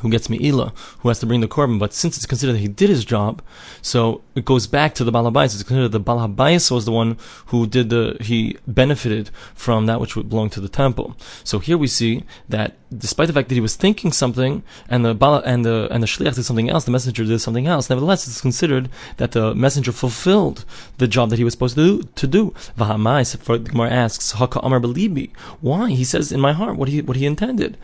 who 0.00 0.10
gets 0.10 0.28
Me'ila, 0.28 0.72
who 1.00 1.08
has 1.08 1.18
to 1.20 1.26
bring 1.26 1.40
the 1.40 1.48
korban. 1.48 1.78
But 1.78 1.92
since 1.92 2.16
it's 2.16 2.26
considered 2.26 2.54
that 2.54 2.60
he 2.60 2.68
did 2.68 2.88
his 2.88 3.04
job, 3.04 3.42
so 3.80 4.22
it 4.34 4.44
goes 4.44 4.66
back 4.66 4.94
to 4.96 5.04
the 5.04 5.12
Balabais. 5.12 5.54
It's 5.54 5.62
considered 5.62 5.92
the 5.92 6.00
Balabais 6.00 6.70
was 6.70 6.84
the 6.84 6.92
one 6.92 7.16
who 7.46 7.66
did 7.66 7.90
the, 7.90 8.16
he 8.20 8.56
benefited 8.66 9.30
from 9.54 9.86
that 9.86 10.00
which 10.00 10.14
belonged 10.14 10.52
to 10.52 10.60
the 10.60 10.68
temple. 10.68 11.16
So 11.44 11.58
here 11.58 11.78
we 11.78 11.86
see 11.86 12.24
that 12.48 12.76
despite 12.96 13.26
the 13.26 13.32
fact 13.32 13.48
that 13.48 13.54
he 13.54 13.60
was 13.60 13.76
thinking 13.76 14.12
something 14.12 14.62
and 14.88 15.04
the 15.04 15.14
Bala, 15.14 15.42
and 15.44 15.64
the, 15.64 15.88
and 15.90 16.02
the 16.02 16.06
Shliach 16.06 16.34
did 16.34 16.44
something 16.44 16.68
else, 16.70 16.84
the 16.84 16.90
messenger 16.90 17.24
did 17.24 17.40
something 17.40 17.66
else, 17.66 17.88
nevertheless 17.88 18.26
it's 18.26 18.40
considered 18.40 18.88
that 19.16 19.32
the 19.32 19.54
messenger 19.54 19.92
fulfilled 19.92 20.64
the 20.98 21.08
job 21.08 21.30
that 21.30 21.38
he 21.38 21.44
was 21.44 21.52
supposed 21.54 21.76
to 21.76 22.00
do. 22.00 22.08
To 22.14 22.26
do. 22.26 22.54
For 22.76 23.58
the 23.58 23.70
Gemara 23.70 23.90
asks, 23.90 24.32
Haka 24.32 24.60
Amar 24.60 24.80
Belibi. 24.80 25.30
Why? 25.60 25.90
He 25.90 26.04
says 26.04 26.32
in 26.32 26.40
my 26.40 26.52
heart 26.52 26.76
what 26.76 26.88
he, 26.88 27.02
what 27.02 27.16
he 27.16 27.26
intended. 27.26 27.76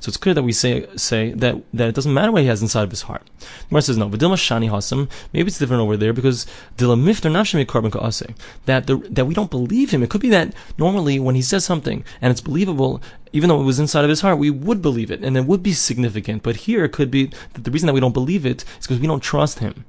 So 0.00 0.08
it's 0.08 0.16
clear 0.16 0.34
that 0.34 0.42
we 0.42 0.52
say 0.52 0.86
say 0.96 1.32
that, 1.32 1.56
that 1.72 1.88
it 1.88 1.94
doesn't 1.94 2.12
matter 2.12 2.32
what 2.32 2.42
he 2.42 2.48
has 2.48 2.62
inside 2.62 2.82
of 2.82 2.90
his 2.90 3.02
heart. 3.02 3.22
The 3.38 3.46
Gemara 3.68 3.82
says 3.82 3.98
no. 3.98 4.08
V'dilma 4.08 4.36
shani 4.36 4.70
hasam. 4.70 5.10
Maybe 5.32 5.48
it's 5.48 5.58
different 5.58 5.82
over 5.82 5.96
there 5.96 6.12
because 6.12 6.46
dila 6.76 6.98
mifter 6.98 7.30
nafshemi 7.30 7.66
korban 7.66 7.92
ka'ase. 7.92 8.34
That 8.66 8.86
the, 8.86 8.96
that 9.10 9.26
we 9.26 9.34
don't 9.34 9.50
believe 9.50 9.90
him. 9.90 10.02
It 10.02 10.10
could 10.10 10.20
be 10.20 10.30
that 10.30 10.54
normally 10.78 11.18
when 11.18 11.34
he 11.34 11.42
says 11.42 11.64
something 11.64 12.04
and 12.20 12.30
it's 12.30 12.40
believable, 12.40 13.02
even 13.32 13.48
though 13.48 13.60
it 13.60 13.64
was 13.64 13.78
inside 13.80 14.04
of 14.04 14.10
his 14.10 14.20
heart, 14.20 14.38
we 14.38 14.50
would 14.50 14.80
believe 14.80 15.10
it 15.10 15.22
and 15.24 15.36
it 15.36 15.46
would 15.46 15.62
be 15.62 15.72
significant. 15.72 16.42
But 16.42 16.56
here 16.56 16.84
it 16.84 16.92
could 16.92 17.10
be 17.10 17.30
that 17.54 17.64
the 17.64 17.70
reason 17.70 17.86
that 17.86 17.94
we 17.94 18.00
don't 18.00 18.12
believe 18.12 18.46
it 18.46 18.64
is 18.80 18.86
because 18.86 19.00
we 19.00 19.06
don't 19.06 19.22
trust 19.22 19.58
him. 19.58 19.84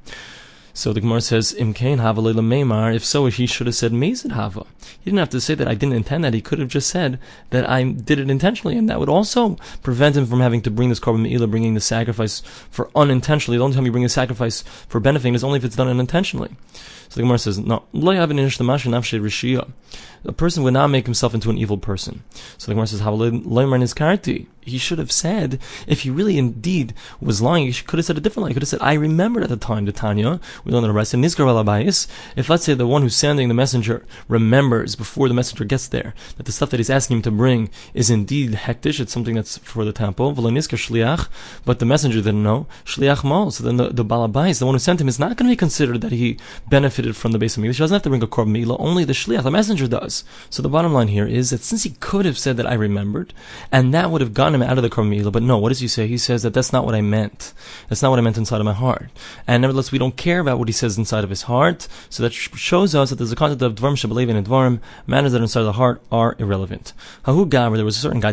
So 0.77 0.91
the 0.91 0.99
Gemara 0.99 1.21
says, 1.21 1.55
Imkain 1.57 1.99
hava 1.99 2.21
meimar. 2.21 2.93
If 2.93 3.05
so, 3.05 3.27
he 3.27 3.47
should 3.47 3.65
have 3.65 3.75
said 3.75 3.93
mezid 3.93 4.33
hava. 4.33 4.65
He 4.99 5.05
didn't 5.05 5.19
have 5.19 5.29
to 5.29 5.39
say 5.39 5.55
that 5.55 5.69
I 5.69 5.73
didn't 5.73 5.95
intend 5.95 6.25
that. 6.25 6.33
He 6.33 6.41
could 6.41 6.59
have 6.59 6.67
just 6.67 6.89
said 6.89 7.17
that 7.51 7.67
I 7.69 7.83
did 7.83 8.19
it 8.19 8.29
intentionally, 8.29 8.77
and 8.77 8.89
that 8.89 8.99
would 8.99 9.07
also 9.07 9.55
prevent 9.83 10.17
him 10.17 10.25
from 10.25 10.41
having 10.41 10.61
to 10.63 10.69
bring 10.69 10.89
this 10.89 10.99
korban 10.99 11.25
meila, 11.25 11.49
bringing 11.49 11.75
the 11.75 11.79
sacrifice 11.79 12.41
for 12.69 12.91
unintentionally. 12.93 13.57
The 13.57 13.63
only 13.63 13.73
time 13.73 13.85
you 13.85 13.91
bring 13.93 14.03
a 14.03 14.09
sacrifice 14.09 14.63
for 14.89 14.99
benefiting 14.99 15.33
is 15.33 15.45
only 15.45 15.59
if 15.59 15.63
it's 15.63 15.77
done 15.77 15.87
unintentionally. 15.87 16.49
So 17.07 17.15
the 17.15 17.21
Gemara 17.21 17.39
says, 17.39 17.57
no, 17.57 17.85
a 20.25 20.33
person 20.33 20.63
would 20.63 20.73
not 20.73 20.87
make 20.87 21.05
himself 21.05 21.33
into 21.33 21.49
an 21.49 21.57
evil 21.57 21.77
person. 21.77 22.23
So 22.57 22.65
the 22.65 22.73
Gemara 22.73 22.87
says, 22.87 22.99
he 24.65 24.77
should 24.77 24.99
have 24.99 25.11
said, 25.11 25.59
if 25.87 26.01
he 26.01 26.09
really 26.09 26.37
indeed 26.37 26.93
was 27.19 27.41
lying, 27.41 27.67
he 27.67 27.83
could 27.83 27.99
have 27.99 28.05
said 28.05 28.17
it 28.17 28.23
differently. 28.23 28.51
He 28.51 28.53
could 28.55 28.63
have 28.63 28.69
said, 28.69 28.81
I 28.81 28.93
remembered 28.93 29.43
at 29.43 29.49
the 29.49 29.57
time, 29.57 29.85
the 29.85 29.91
Tanya, 29.91 30.39
we 30.63 30.71
learned 30.71 30.85
the 30.85 30.91
rest, 30.91 31.13
and 31.13 31.23
if 31.23 32.49
let's 32.49 32.63
say 32.63 32.73
the 32.73 32.87
one 32.87 33.01
who's 33.01 33.15
sending 33.15 33.47
the 33.47 33.53
messenger 33.53 34.05
remembers 34.27 34.95
before 34.95 35.27
the 35.27 35.33
messenger 35.33 35.65
gets 35.65 35.87
there, 35.87 36.13
that 36.37 36.45
the 36.45 36.51
stuff 36.51 36.69
that 36.71 36.79
he's 36.79 36.89
asking 36.89 37.17
him 37.17 37.23
to 37.23 37.31
bring 37.31 37.69
is 37.93 38.09
indeed 38.09 38.51
hektish, 38.51 38.99
it's 38.99 39.13
something 39.13 39.35
that's 39.35 39.57
for 39.59 39.85
the 39.85 39.93
temple, 39.93 40.33
shliach, 40.33 41.27
but 41.63 41.79
the 41.79 41.85
messenger 41.85 42.19
didn't 42.19 42.43
know, 42.43 42.67
shliach 42.85 43.23
mal, 43.23 43.51
so 43.51 43.63
then 43.63 43.77
the, 43.77 43.89
the 43.89 44.05
balabais, 44.05 44.59
the 44.59 44.65
one 44.65 44.75
who 44.75 44.79
sent 44.79 45.01
him, 45.01 45.07
is 45.07 45.19
not 45.19 45.37
going 45.37 45.47
to 45.47 45.53
be 45.53 45.57
considered 45.57 46.01
that 46.01 46.11
he 46.11 46.37
benefited 46.69 47.15
from 47.15 47.31
the 47.31 47.37
base 47.37 47.57
of 47.57 47.63
He 47.63 47.69
doesn't 47.69 47.93
have 47.93 48.03
to 48.03 48.09
bring 48.09 48.23
a 48.23 48.27
korban 48.27 48.49
Me'ila, 48.49 48.77
only 48.77 49.03
the 49.03 49.13
shliach, 49.13 49.43
the 49.43 49.51
messenger 49.51 49.87
does. 49.87 50.23
So 50.49 50.61
the 50.61 50.69
bottom 50.69 50.93
line 50.93 51.09
here 51.09 51.27
is 51.27 51.49
that 51.49 51.61
since 51.61 51.83
he 51.83 51.91
could 51.91 52.25
have 52.25 52.37
said 52.37 52.57
that 52.57 52.67
I 52.67 52.73
remembered, 52.73 53.33
and 53.71 53.93
that 53.93 54.11
would 54.11 54.21
have 54.21 54.33
gotten 54.33 54.54
him 54.55 54.63
out 54.63 54.77
of 54.77 54.83
the 54.83 54.89
korban 54.89 55.09
me'ila, 55.09 55.31
but 55.31 55.43
no, 55.43 55.57
what 55.57 55.69
does 55.69 55.79
he 55.79 55.87
say? 55.87 56.07
He 56.07 56.17
says 56.17 56.43
that 56.43 56.53
that's 56.53 56.73
not 56.73 56.85
what 56.85 56.95
I 56.95 57.01
meant. 57.01 57.53
That's 57.89 58.01
not 58.01 58.09
what 58.09 58.19
I 58.19 58.21
meant 58.21 58.37
inside 58.37 58.59
of 58.59 58.65
my 58.65 58.73
heart. 58.73 59.09
And 59.45 59.61
nevertheless, 59.61 59.91
we 59.91 59.99
don't 59.99 60.15
care 60.15 60.39
about 60.39 60.57
what 60.57 60.67
he 60.67 60.73
says 60.73 60.97
inside 60.97 61.23
of 61.23 61.29
his 61.29 61.43
heart, 61.43 61.87
so 62.09 62.23
that 62.23 62.33
shows 62.33 62.95
us 62.95 63.09
that 63.09 63.17
there's 63.17 63.31
a 63.31 63.35
concept 63.35 63.61
of 63.61 63.75
dvarim 63.75 63.95
shabalev 63.95 64.29
and 64.29 64.47
dvarim, 64.47 64.79
matters 65.05 65.33
that 65.33 65.41
are 65.41 65.43
inside 65.43 65.59
of 65.59 65.65
the 65.67 65.73
heart 65.73 66.01
are 66.11 66.35
irrelevant. 66.39 66.93
Hahu 67.25 67.47
Gaber, 67.47 67.75
there 67.75 67.85
was 67.85 67.97
a 67.97 67.99
certain 67.99 68.19
guy, 68.19 68.31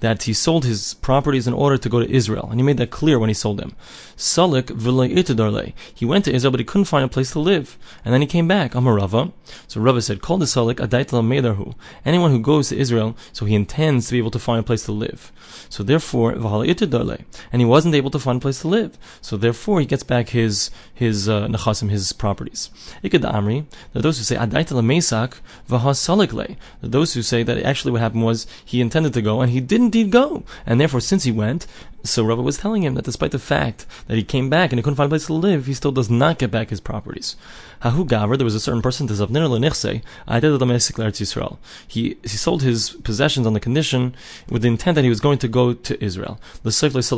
that 0.00 0.22
he 0.22 0.32
sold 0.32 0.64
his 0.64 0.94
properties 0.94 1.46
in 1.46 1.54
order 1.54 1.78
to 1.78 1.88
go 1.88 2.00
to 2.00 2.10
Israel, 2.10 2.48
and 2.50 2.60
he 2.60 2.64
made 2.64 2.76
that 2.76 2.90
clear 2.90 3.18
when 3.18 3.28
he 3.28 3.34
sold 3.34 3.58
them. 3.58 3.74
Salik 4.16 5.74
He 5.94 6.04
went 6.04 6.24
to 6.24 6.32
Israel, 6.32 6.50
but 6.50 6.60
he 6.60 6.64
couldn't 6.64 6.86
find 6.86 7.04
a 7.04 7.08
place 7.08 7.30
to 7.32 7.38
live. 7.38 7.78
And 8.04 8.14
then 8.14 8.20
he 8.20 8.26
came 8.26 8.48
back. 8.48 8.72
Amarava. 8.72 9.32
So 9.68 9.80
Rava 9.80 10.00
said, 10.00 10.22
Call 10.22 10.38
the 10.38 10.46
Salik 10.46 10.76
Adaitla. 10.76 11.74
Anyone 12.04 12.30
who 12.30 12.40
goes 12.40 12.70
to 12.70 12.78
Israel, 12.78 13.16
so 13.32 13.44
he 13.44 13.54
intends 13.54 14.06
to 14.06 14.12
be 14.12 14.18
able 14.18 14.30
to 14.30 14.38
find 14.38 14.60
a 14.60 14.62
place 14.62 14.84
to 14.84 14.92
live. 14.92 15.32
So 15.68 15.82
therefore, 15.82 16.32
and 16.32 17.62
he 17.62 17.64
wasn't 17.64 17.94
able 17.94 18.10
to 18.10 18.18
find 18.18 18.38
a 18.38 18.40
place 18.40 18.60
to 18.60 18.68
live. 18.68 18.98
So 19.20 19.36
therefore, 19.36 19.80
he 19.80 19.86
gets 19.86 20.02
back 20.02 20.30
his 20.30 20.70
his 20.94 21.28
uh, 21.28 21.48
his 21.48 22.12
properties. 22.12 22.70
Ikad 23.04 23.22
there 23.22 24.00
are 24.00 24.02
those 24.02 24.18
who 24.18 24.24
say 24.24 24.36
Adaitla 24.36 24.82
Mesak 24.84 25.40
Vahasalikle. 25.68 26.46
There 26.46 26.56
are 26.84 26.88
those 26.88 27.14
who 27.14 27.22
say 27.22 27.42
that 27.42 27.62
actually 27.62 27.92
what 27.92 28.00
happened 28.00 28.24
was 28.24 28.46
he 28.64 28.80
intended 28.80 29.12
to 29.14 29.22
go 29.22 29.40
and 29.40 29.50
he 29.52 29.60
did 29.60 29.80
indeed 29.80 30.10
go. 30.10 30.44
And 30.64 30.80
therefore, 30.80 31.00
since 31.00 31.24
he 31.24 31.32
went, 31.32 31.66
so 32.08 32.24
Rava 32.24 32.42
was 32.42 32.58
telling 32.58 32.82
him 32.82 32.94
that 32.94 33.04
despite 33.04 33.30
the 33.30 33.38
fact 33.38 33.86
that 34.06 34.16
he 34.16 34.24
came 34.24 34.48
back 34.48 34.70
and 34.72 34.78
he 34.78 34.82
couldn't 34.82 34.96
find 34.96 35.08
a 35.08 35.10
place 35.10 35.26
to 35.26 35.34
live, 35.34 35.66
he 35.66 35.74
still 35.74 35.92
does 35.92 36.10
not 36.10 36.38
get 36.38 36.50
back 36.50 36.70
his 36.70 36.80
properties. 36.80 37.36
Hahu 37.82 38.06
Gaver, 38.06 38.36
there 38.36 38.44
was 38.44 38.54
a 38.54 38.60
certain 38.60 38.82
person, 38.82 39.06
he, 41.88 42.16
he 42.22 42.28
sold 42.28 42.62
his 42.62 42.90
possessions 42.90 43.46
on 43.46 43.52
the 43.52 43.60
condition 43.60 44.14
with 44.48 44.62
the 44.62 44.68
intent 44.68 44.94
that 44.94 45.04
he 45.04 45.10
was 45.10 45.20
going 45.20 45.38
to 45.38 45.48
go 45.48 45.74
to 45.74 46.04
Israel. 46.04 46.40
The 46.62 46.72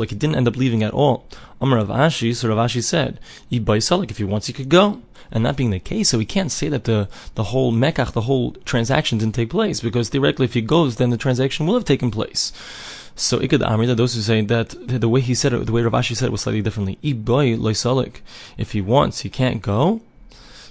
He 0.09 0.15
didn't 0.15 0.35
end 0.35 0.47
up 0.47 0.57
leaving 0.57 0.83
at 0.83 0.93
all. 0.93 1.25
Amar 1.61 1.79
Rav 1.79 1.87
Ashi, 1.87 2.35
so 2.35 2.49
Rav 2.49 2.69
Ashi 2.69 2.83
said, 2.83 3.19
if 3.49 4.17
he 4.17 4.23
wants, 4.23 4.47
he 4.47 4.53
could 4.53 4.69
go. 4.69 5.01
And 5.31 5.45
that 5.45 5.57
being 5.57 5.69
the 5.69 5.79
case, 5.79 6.09
so 6.09 6.17
we 6.17 6.25
can't 6.25 6.51
say 6.51 6.69
that 6.69 6.85
the, 6.85 7.07
the 7.35 7.45
whole 7.45 7.71
mekach, 7.71 8.13
the 8.13 8.21
whole 8.21 8.53
transaction 8.65 9.19
didn't 9.19 9.35
take 9.35 9.51
place, 9.51 9.79
because 9.79 10.09
theoretically 10.09 10.45
if 10.45 10.55
he 10.55 10.61
goes, 10.61 10.95
then 10.95 11.11
the 11.11 11.17
transaction 11.17 11.67
will 11.67 11.75
have 11.75 11.85
taken 11.85 12.09
place. 12.09 12.51
So 13.15 13.39
Ikad 13.39 13.59
Amri, 13.59 13.95
those 13.95 14.15
who 14.15 14.21
say 14.21 14.41
that 14.41 14.75
the 14.87 15.09
way 15.09 15.21
he 15.21 15.35
said 15.35 15.53
it, 15.53 15.65
the 15.65 15.71
way 15.71 15.81
Rav 15.81 15.93
Ashi 15.93 16.15
said 16.15 16.27
it 16.27 16.31
was 16.31 16.41
slightly 16.41 16.61
differently. 16.61 16.97
If 17.01 18.71
he 18.71 18.81
wants, 18.81 19.19
he 19.21 19.29
can't 19.29 19.61
go. 19.61 20.01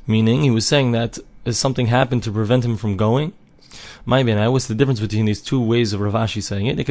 Meaning, 0.07 0.43
he 0.43 0.51
was 0.51 0.67
saying 0.67 0.93
that 0.93 1.19
something 1.51 1.89
happened 1.89 2.23
to 2.23 2.33
prevent 2.33 2.65
him 2.65 2.77
from 2.77 2.97
going, 2.97 3.33
My 4.09 4.23
benai, 4.23 4.51
what's 4.51 4.69
the 4.69 4.75
difference 4.75 5.01
between 5.01 5.27
these 5.27 5.43
two 5.43 5.61
ways 5.61 5.93
of 5.93 6.01
Rav 6.01 6.15
Ashi 6.15 6.43
saying 6.43 6.65
it? 6.65 6.77
The 6.79 6.83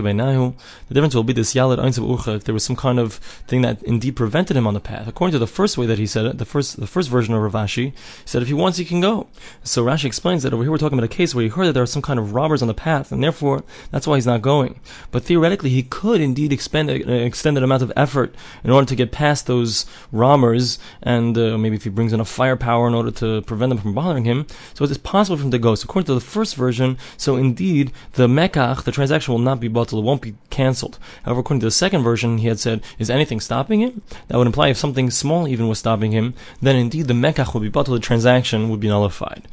difference 0.93 1.15
will 1.15 1.23
be 1.23 1.33
this 1.33 1.55
yalad 1.55 1.79
urcha 1.79 2.35
if 2.35 2.43
there 2.43 2.53
was 2.53 2.63
some 2.63 2.75
kind 2.75 2.99
of 2.99 3.15
thing 3.47 3.63
that 3.63 3.81
indeed 3.81 4.15
prevented 4.15 4.55
him 4.55 4.67
on 4.67 4.75
the 4.75 4.79
path. 4.79 5.07
According 5.07 5.31
to 5.31 5.39
the 5.39 5.47
first 5.47 5.79
way 5.79 5.87
that 5.87 5.97
he 5.97 6.05
said 6.05 6.27
it, 6.27 6.37
the 6.37 6.45
first 6.45 6.79
the 6.79 6.85
first 6.85 7.09
version 7.09 7.33
of 7.33 7.41
Rav 7.41 7.53
Ashi, 7.53 7.85
he 7.85 7.93
said 8.25 8.43
if 8.43 8.49
he 8.49 8.53
wants 8.53 8.77
he 8.77 8.85
can 8.85 9.01
go. 9.01 9.25
So 9.63 9.83
Rashi 9.83 10.05
explains 10.05 10.43
that 10.43 10.53
over 10.53 10.61
here 10.61 10.71
we're 10.71 10.77
talking 10.77 10.99
about 10.99 11.11
a 11.11 11.15
case 11.15 11.33
where 11.33 11.41
he 11.41 11.49
heard 11.49 11.65
that 11.65 11.71
there 11.71 11.81
are 11.81 11.87
some 11.87 12.03
kind 12.03 12.19
of 12.19 12.35
robbers 12.35 12.61
on 12.61 12.67
the 12.67 12.75
path, 12.75 13.11
and 13.11 13.23
therefore 13.23 13.63
that's 13.89 14.05
why 14.05 14.13
he's 14.13 14.27
not 14.27 14.43
going. 14.43 14.79
But 15.09 15.23
theoretically, 15.23 15.71
he 15.71 15.81
could 15.81 16.21
indeed 16.21 16.53
expend 16.53 16.91
an 16.91 17.09
extended 17.09 17.63
amount 17.63 17.81
of 17.81 17.91
effort 17.95 18.35
in 18.63 18.69
order 18.69 18.85
to 18.85 18.95
get 18.95 19.11
past 19.11 19.47
those 19.47 19.87
robbers, 20.11 20.77
and 21.01 21.35
uh, 21.35 21.57
maybe 21.57 21.77
if 21.77 21.83
he 21.83 21.89
brings 21.89 22.13
enough 22.13 22.29
firepower 22.29 22.87
in 22.87 22.93
order 22.93 23.09
to 23.09 23.41
prevent 23.41 23.71
them 23.71 23.79
from 23.79 23.95
bothering 23.95 24.25
him. 24.25 24.45
So 24.75 24.85
it's 24.85 24.95
possible 24.99 25.37
for 25.37 25.45
him 25.45 25.49
to 25.49 25.57
go. 25.57 25.73
So 25.73 25.85
according 25.85 26.05
to 26.05 26.13
the 26.13 26.21
first 26.21 26.55
version, 26.55 26.99
so 27.15 27.35
indeed 27.35 27.91
the 28.13 28.27
mekach, 28.27 28.83
the 28.83 28.91
transaction 28.91 29.33
will 29.33 29.39
not 29.39 29.59
be 29.59 29.67
bottled, 29.67 30.03
it 30.03 30.05
won't 30.05 30.21
be 30.21 30.35
cancelled. 30.49 30.99
However, 31.23 31.41
according 31.41 31.61
to 31.61 31.67
the 31.67 31.71
second 31.71 32.03
version, 32.03 32.39
he 32.39 32.47
had 32.47 32.59
said, 32.59 32.81
is 32.99 33.09
anything 33.09 33.39
stopping 33.39 33.81
him? 33.81 34.01
That 34.27 34.37
would 34.37 34.47
imply 34.47 34.69
if 34.69 34.77
something 34.77 35.09
small 35.11 35.47
even 35.47 35.67
was 35.67 35.79
stopping 35.79 36.11
him, 36.11 36.33
then 36.61 36.75
indeed 36.75 37.07
the 37.07 37.13
mekach 37.13 37.53
would 37.53 37.63
be 37.63 37.69
bottled, 37.69 37.97
the 37.97 38.05
transaction 38.05 38.69
would 38.69 38.79
be 38.79 38.87
nullified. 38.87 39.47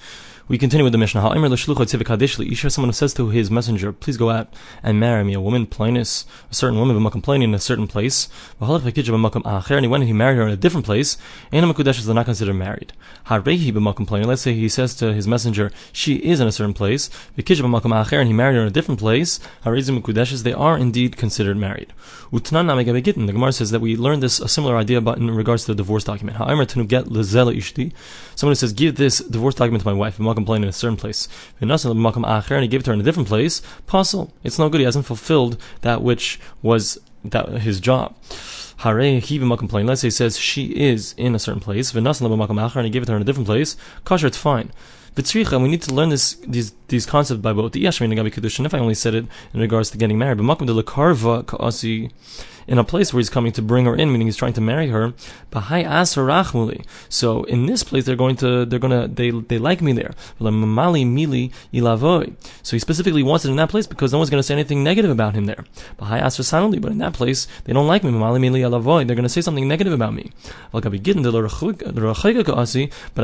We 0.46 0.58
continue 0.58 0.84
with 0.84 0.92
the 0.92 0.98
Mishnah. 0.98 1.22
Someone 1.22 2.90
who 2.90 2.92
says 2.92 3.14
to 3.14 3.30
his 3.30 3.50
messenger, 3.50 3.94
please 3.94 4.18
go 4.18 4.28
out 4.28 4.52
and 4.82 5.00
marry 5.00 5.24
me, 5.24 5.32
a 5.32 5.40
woman, 5.40 5.64
plainus, 5.64 6.26
a 6.50 6.54
certain 6.54 6.78
woman, 6.78 7.02
complaining 7.10 7.48
in 7.48 7.54
a 7.54 7.58
certain 7.58 7.86
place. 7.86 8.28
Ah, 8.60 8.76
and 9.70 9.80
he 9.80 9.88
went 9.88 10.02
and 10.02 10.08
he 10.08 10.12
married 10.12 10.36
her 10.36 10.42
in 10.42 10.50
a 10.50 10.56
different 10.56 10.84
place. 10.84 11.16
They're 11.50 11.62
not 11.62 12.26
considered 12.26 12.52
married. 12.52 12.92
Let's 13.30 14.42
say 14.42 14.52
he 14.52 14.68
says 14.68 14.94
to 14.96 15.14
his 15.14 15.26
messenger, 15.26 15.72
she 15.94 16.16
is 16.16 16.40
in 16.40 16.46
a 16.46 16.52
certain 16.52 16.74
place, 16.74 17.08
ah, 17.38 18.08
and 18.12 18.28
he 18.28 18.34
married 18.34 18.56
her 18.56 18.62
in 18.62 18.68
a 18.68 18.70
different 18.70 19.00
place. 19.00 19.40
They 19.64 20.52
are 20.52 20.76
indeed 20.76 21.16
considered 21.16 21.56
married. 21.56 21.94
The 22.30 23.32
Gemara 23.32 23.52
says 23.52 23.70
that 23.70 23.80
we 23.80 23.96
learned 23.96 24.22
this 24.22 24.40
a 24.40 24.48
similar 24.48 24.76
idea 24.76 24.98
about 24.98 25.16
in 25.16 25.30
regards 25.30 25.64
to 25.64 25.72
the 25.72 25.76
divorce 25.76 26.04
document. 26.04 26.36
Someone 26.36 26.66
who 28.50 28.54
says, 28.54 28.72
give 28.74 28.96
this 28.96 29.18
divorce 29.20 29.54
document 29.54 29.82
to 29.82 29.88
my 29.88 29.94
wife 29.94 30.18
complain 30.34 30.62
in 30.62 30.68
a 30.68 30.72
certain 30.72 30.96
place. 30.96 31.28
And 31.60 31.70
he 31.70 32.68
gave 32.68 32.80
it 32.80 32.84
to 32.84 32.90
her 32.90 32.94
in 32.94 33.00
a 33.00 33.04
different 33.04 33.28
place. 33.28 33.62
Puzzle. 33.86 34.32
It's 34.42 34.58
no 34.58 34.68
good. 34.68 34.80
He 34.80 34.84
hasn't 34.84 35.06
fulfilled 35.06 35.60
that 35.82 36.02
which 36.02 36.40
was 36.62 36.98
that 37.24 37.48
his 37.60 37.80
job. 37.80 38.14
Hare 38.78 39.20
he 39.20 39.34
even 39.34 39.56
complain. 39.56 39.86
Let's 39.86 40.00
say 40.00 40.08
he 40.08 40.10
says 40.10 40.38
she 40.38 40.66
is 40.76 41.14
in 41.16 41.34
a 41.34 41.38
certain 41.38 41.60
place. 41.60 41.94
And 41.94 42.06
he 42.06 42.90
gave 42.90 43.02
it 43.02 43.06
to 43.06 43.12
her 43.12 43.16
in 43.16 43.22
a 43.22 43.24
different 43.24 43.46
place. 43.46 43.76
Kosher, 44.04 44.26
it's 44.26 44.36
fine. 44.36 44.72
V'tzricha, 45.14 45.62
we 45.62 45.68
need 45.68 45.82
to 45.82 45.94
learn 45.94 46.08
this 46.08 46.34
these 46.46 46.72
these 46.88 47.06
concepts 47.06 47.40
by 47.40 47.52
both. 47.52 47.70
The 47.70 47.84
Yashmin 47.84 48.12
Gabi 48.12 48.32
Kedushin. 48.34 48.66
If 48.66 48.74
I 48.74 48.80
only 48.80 48.94
said 48.94 49.14
it 49.14 49.26
in 49.52 49.60
regards 49.60 49.90
to 49.90 49.98
getting 49.98 50.18
married, 50.18 50.38
but 50.38 50.44
Makom 50.44 50.66
de 50.66 50.72
Lekarva 50.72 51.44
Kaasi 51.44 52.10
in 52.66 52.78
a 52.78 52.84
place 52.84 53.12
where 53.12 53.20
he's 53.20 53.30
coming 53.30 53.52
to 53.52 53.62
bring 53.62 53.86
her 53.86 53.94
in, 53.94 54.12
meaning 54.12 54.26
he's 54.26 54.36
trying 54.36 54.52
to 54.54 54.60
marry 54.60 54.88
her. 54.88 55.14
So 57.08 57.44
in 57.44 57.66
this 57.66 57.82
place, 57.82 58.04
they're 58.04 58.16
going 58.16 58.36
to, 58.36 58.64
they're 58.64 58.78
going 58.78 59.02
to, 59.02 59.08
they, 59.08 59.30
they 59.30 59.58
like 59.58 59.80
me 59.80 59.92
there. 59.92 60.12
So 60.40 60.50
he 62.76 62.78
specifically 62.78 63.22
wants 63.22 63.44
it 63.44 63.50
in 63.50 63.56
that 63.56 63.70
place 63.70 63.86
because 63.86 64.12
no 64.12 64.18
one's 64.18 64.30
going 64.30 64.38
to 64.38 64.44
say 64.44 64.54
anything 64.54 64.82
negative 64.82 65.10
about 65.10 65.34
him 65.34 65.46
there. 65.46 65.64
But 65.96 66.22
in 66.22 66.98
that 66.98 67.12
place, 67.14 67.46
they 67.64 67.72
don't 67.72 67.86
like 67.86 68.04
me. 68.04 68.10
They're 68.10 69.16
going 69.16 69.22
to 69.22 69.28
say 69.28 69.40
something 69.40 69.68
negative 69.68 69.92
about 69.92 70.14
me. 70.14 70.32
But 70.72 70.86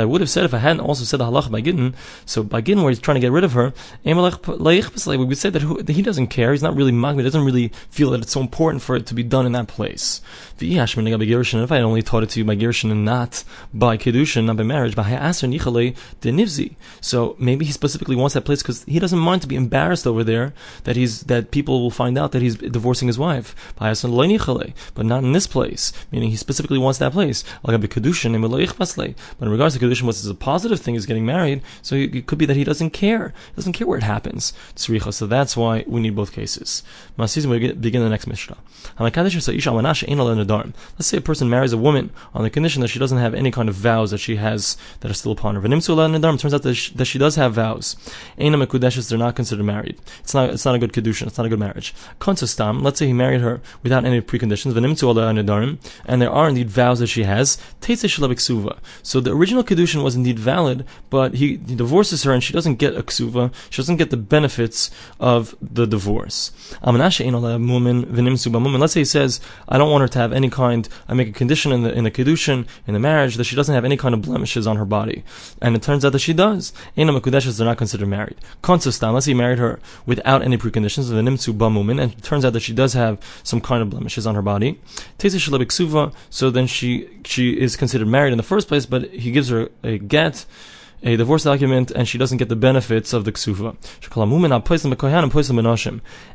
I 0.01 0.05
would 0.05 0.21
have 0.21 0.31
said 0.31 0.45
if 0.45 0.55
I 0.55 0.59
hadn't 0.59 0.81
also 0.81 1.05
said 1.05 1.21
the 1.21 1.25
halach 1.25 1.51
by 1.51 1.61
Gittin, 1.61 1.95
so 2.25 2.43
by 2.43 2.61
Gittin 2.61 2.83
where 2.83 2.91
he's 2.91 3.01
trying 3.01 3.17
to 3.17 3.21
get 3.21 3.33
rid 3.33 3.45
of 3.45 3.53
her, 3.53 3.73
we 4.05 4.15
would 4.15 5.39
say 5.39 5.51
that 5.51 5.89
he 5.89 6.03
doesn't 6.03 6.29
care. 6.29 6.53
He's 6.53 6.63
not 6.63 6.77
really 6.77 6.93
magmi. 6.93 7.19
He 7.19 7.23
doesn't 7.23 7.45
really 7.45 7.73
feel 7.91 8.11
that 8.11 8.23
it's 8.23 8.33
so 8.33 8.41
important 8.41 8.83
for 8.83 8.97
it 8.97 9.07
to 9.07 9.15
be 9.15 9.23
done 9.31 9.47
in 9.47 9.53
that 9.53 9.69
place. 9.69 10.21
If 10.61 11.73
I 11.73 11.77
had 11.77 11.85
only 11.85 12.03
taught 12.03 12.23
it 12.23 12.29
to 12.31 12.41
you 12.41 12.45
by 12.45 12.55
Gerushin 12.55 12.91
and 12.91 13.05
not 13.05 13.45
by 13.73 13.97
Kedushin, 13.97 14.45
not 14.45 14.59
by 14.59 14.63
marriage, 14.63 14.95
so 17.01 17.37
maybe 17.39 17.65
he 17.65 17.73
specifically 17.73 18.17
wants 18.17 18.35
that 18.35 18.45
place 18.45 18.63
because 18.63 18.85
he 18.85 18.99
doesn't 18.99 19.19
mind 19.19 19.41
to 19.41 19.49
be 19.49 19.57
embarrassed 19.57 20.07
over 20.07 20.23
there 20.23 20.53
that 20.85 20.97
he's 20.97 21.23
that 21.23 21.51
people 21.51 21.81
will 21.81 21.91
find 21.91 22.19
out 22.19 22.33
that 22.33 22.43
he's 22.43 22.57
divorcing 22.57 23.09
his 23.09 23.19
wife. 23.19 23.55
But 23.79 25.07
not 25.07 25.25
in 25.25 25.33
this 25.33 25.47
place, 25.47 25.93
meaning 26.13 26.31
he 26.31 26.37
specifically 26.37 26.79
wants 26.79 26.99
that 26.99 27.13
place. 27.13 27.43
But 27.63 27.75
in 27.75 27.81
regards 27.81 29.75
to 29.75 29.81
Kedushin, 29.81 30.03
what's 30.03 30.27
a 30.27 30.35
positive 30.35 30.81
thing 30.81 30.95
is 30.95 31.07
getting 31.07 31.25
married, 31.25 31.63
so 31.81 31.95
it 31.95 32.27
could 32.27 32.39
be 32.39 32.47
that 32.47 32.57
he 32.57 32.65
doesn't 32.65 32.91
care. 32.91 33.33
He 33.55 33.57
doesn't 33.57 33.73
care 33.73 33.87
where 33.87 33.99
it 33.99 34.05
happens. 34.05 34.53
So 34.75 35.27
that's 35.27 35.57
why 35.57 35.85
we 35.87 36.01
need 36.01 36.17
both 36.17 36.33
cases. 36.33 36.83
We 37.17 37.73
begin 37.73 38.03
the 38.03 38.09
next 38.11 38.27
Mishnah. 38.27 38.59
Let's 39.23 41.07
say 41.07 41.17
a 41.17 41.21
person 41.21 41.49
marries 41.51 41.73
a 41.73 41.79
woman 41.79 42.11
on 42.35 42.43
the 42.43 42.51
condition 42.51 42.83
that 42.83 42.89
she 42.89 42.99
doesn't 42.99 43.19
have 43.19 43.35
any 43.35 43.51
kind 43.51 43.69
of 43.69 43.75
vows 43.75 44.11
that 44.11 44.19
she 44.19 44.37
has 44.37 44.77
that 45.01 45.11
are 45.11 45.15
still 45.15 45.33
upon 45.33 45.57
her. 45.57 45.63
Turns 45.69 45.89
out 46.55 46.63
that 46.63 46.75
she, 46.75 46.95
that 46.95 47.05
she 47.05 47.19
does 47.19 47.37
have 47.37 47.55
vows. 47.55 47.97
They're 48.37 48.51
not 48.51 49.35
considered 49.37 49.65
married. 49.65 49.99
It's 50.21 50.35
not, 50.35 50.51
it's 50.51 50.65
not 50.65 50.75
a 50.75 50.79
good 50.79 50.93
kedushin. 50.93 51.27
It's 51.27 51.39
not 51.39 51.47
a 51.47 51.51
good 51.51 51.59
marriage. 51.59 51.95
Let's 52.21 52.99
say 52.99 53.07
he 53.07 53.13
married 53.13 53.41
her 53.41 53.61
without 53.83 54.05
any 54.05 54.21
preconditions. 54.21 54.77
And 56.07 56.23
there 56.23 56.31
are 56.31 56.49
indeed 56.49 56.71
vows 56.71 56.99
that 57.01 57.07
she 57.09 57.25
has. 57.25 57.59
So 59.03 59.21
the 59.21 59.33
original 59.33 59.65
kedushin 59.65 60.03
was 60.03 60.15
indeed 60.17 60.39
valid, 60.39 60.85
but 61.11 61.35
he, 61.35 61.59
he 61.67 61.75
divorces 61.75 62.23
her 62.25 62.33
and 62.33 62.43
she 62.43 62.53
doesn't 62.53 62.77
get 62.77 62.97
a 62.97 63.03
ksuva. 63.03 63.53
She 63.71 63.83
doesn't 63.83 63.97
get 63.97 64.11
the 64.11 64.17
benefits 64.17 64.91
of 65.19 65.55
the 65.61 65.87
divorce. 65.87 66.53
Let's 66.83 67.17
say 68.93 69.05
says, 69.11 69.41
I 69.69 69.77
don't 69.79 69.91
want 69.91 70.03
her 70.03 70.09
to 70.09 70.19
have 70.19 70.33
any 70.33 70.49
kind, 70.49 70.89
I 71.09 71.15
make 71.15 71.29
a 71.29 71.33
condition 71.33 71.73
in 71.73 71.83
the, 71.83 71.93
in 71.93 72.05
the 72.05 72.11
Kedushin, 72.11 72.67
in 72.87 72.95
the 72.95 73.01
marriage, 73.01 73.37
that 73.37 73.45
she 73.45 73.57
doesn't 73.57 73.75
have 73.75 73.85
any 73.85 73.97
kind 73.97 74.15
of 74.15 74.23
blemishes 74.23 74.67
on 74.67 74.77
her 74.77 74.85
body. 74.85 75.25
And 75.61 75.77
it 75.77 75.83
turns 75.83 76.05
out 76.05 76.13
that 76.13 76.21
she 76.21 76.33
does. 76.33 76.73
Ena 76.97 77.13
Makudeshes, 77.13 77.59
they're 77.59 77.67
not 77.67 77.79
considered 77.79 78.09
married. 78.09 78.37
Konsistan, 78.63 79.11
unless 79.11 79.27
he 79.27 79.35
married 79.35 79.59
her 79.59 79.81
without 80.07 80.43
any 80.43 80.57
preconditions, 80.57 81.09
the 81.09 81.17
Nimtsu 81.17 81.53
Bamumin, 81.53 82.01
and 82.01 82.13
it 82.13 82.23
turns 82.23 82.45
out 82.45 82.53
that 82.53 82.61
she 82.61 82.73
does 82.73 82.95
have 82.95 83.19
some 83.43 83.61
kind 83.61 83.83
of 83.83 83.91
blemishes 83.91 84.27
on 84.27 84.35
her 84.35 84.43
body. 84.43 84.81
So 86.31 86.51
then 86.51 86.67
she, 86.67 87.09
she 87.25 87.61
is 87.61 87.77
considered 87.77 88.09
married 88.09 88.33
in 88.33 88.37
the 88.37 88.43
first 88.43 88.69
place, 88.69 88.87
but 88.87 89.11
he 89.11 89.31
gives 89.33 89.49
her 89.49 89.69
a 89.83 89.99
get, 89.99 90.47
a 91.03 91.17
divorce 91.17 91.45
document 91.45 91.91
and 91.91 92.07
she 92.07 92.19
doesn't 92.19 92.39
get 92.39 92.49
the 92.49 92.57
benefits 92.57 93.13
of 93.13 93.25
the 93.25 93.33
ksuva. 93.33 93.77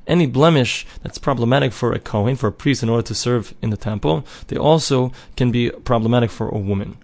Any 0.07 0.25
blemish 0.25 0.87
that's 1.03 1.17
problematic 1.17 1.71
for 1.71 1.93
a 1.93 1.99
kohen, 1.99 2.35
for 2.35 2.47
a 2.47 2.51
priest 2.51 2.83
in 2.83 2.89
order 2.89 3.03
to 3.03 3.15
serve 3.15 3.53
in 3.61 3.69
the 3.69 3.77
temple, 3.77 4.25
they 4.47 4.57
also 4.57 5.11
can 5.35 5.51
be 5.51 5.69
problematic 5.69 6.31
for 6.31 6.49
a 6.49 6.57
woman. 6.57 6.97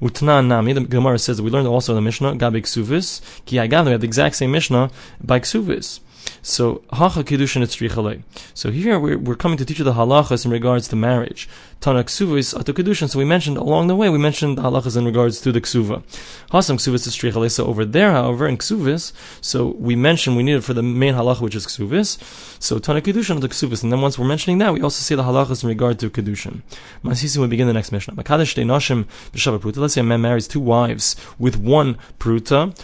Utnan 0.00 0.48
Nami, 0.48 0.72
the 0.72 0.80
Gemara 0.80 1.18
says 1.18 1.36
that 1.36 1.42
we 1.42 1.50
learned 1.50 1.68
also 1.68 1.92
in 1.92 1.96
the 1.96 2.02
Mishnah, 2.02 2.34
Gabi 2.34 2.62
Ksuvis, 2.62 3.20
Ki 3.44 3.56
Agav, 3.56 3.86
we 3.86 3.92
have 3.92 4.00
the 4.00 4.06
exact 4.06 4.36
same 4.36 4.50
Mishnah 4.50 4.90
by 5.22 5.38
Ksuvis. 5.40 6.00
So 6.42 6.82
hacha 6.92 7.24
kiddushin 7.24 7.62
etzrichalei. 7.62 8.22
So 8.54 8.70
here 8.70 8.98
we're, 8.98 9.18
we're 9.18 9.34
coming 9.34 9.58
to 9.58 9.64
teach 9.64 9.78
you 9.78 9.84
the 9.84 9.94
halachas 9.94 10.44
in 10.44 10.50
regards 10.50 10.88
to 10.88 10.96
marriage. 10.96 11.48
Tana 11.80 12.02
ksuvis 12.02 12.54
atu 12.54 12.72
kiddushin. 12.74 13.08
So 13.08 13.18
we 13.18 13.24
mentioned 13.24 13.56
along 13.56 13.86
the 13.86 13.94
way 13.94 14.08
we 14.08 14.18
mentioned 14.18 14.58
the 14.58 14.62
halachas 14.62 14.96
in 14.96 15.04
regards 15.04 15.40
to 15.42 15.52
the 15.52 15.60
ksuva. 15.60 16.02
Hasam 16.50 16.76
ksuvis 16.76 17.06
etzrichalei. 17.06 17.50
So 17.50 17.66
over 17.66 17.84
there, 17.84 18.10
however, 18.12 18.48
in 18.48 18.58
ksuvis, 18.58 19.12
so 19.40 19.76
we 19.78 19.94
mentioned 19.94 20.36
we 20.36 20.42
need 20.42 20.56
it 20.56 20.64
for 20.64 20.74
the 20.74 20.82
main 20.82 21.14
halacha 21.14 21.40
which 21.40 21.54
is 21.54 21.66
ksuvis. 21.66 22.18
So 22.60 22.78
tana 22.78 23.00
kiddushin 23.00 23.38
atu 23.38 23.48
ksuvis. 23.48 23.82
And 23.82 23.92
then 23.92 24.00
once 24.00 24.18
we're 24.18 24.26
mentioning 24.26 24.58
that, 24.58 24.72
we 24.72 24.80
also 24.82 25.00
see 25.02 25.14
the 25.14 25.22
halachas 25.22 25.62
in 25.62 25.68
regard 25.68 25.98
to 26.00 26.10
kiddushin. 26.10 26.62
Masisi, 27.04 27.38
we 27.38 27.46
begin 27.46 27.68
the 27.68 27.72
next 27.72 27.92
mishnah. 27.92 28.14
Makadesh 28.14 28.54
de 28.54 28.64
nashim 28.64 29.06
b'shavat 29.32 29.60
pruta. 29.60 29.76
Let's 29.76 29.94
say 29.94 30.00
a 30.00 30.04
man 30.04 30.20
marries 30.20 30.48
two 30.48 30.60
wives 30.60 31.14
with 31.38 31.56
one 31.56 31.96
pruta, 32.18 32.74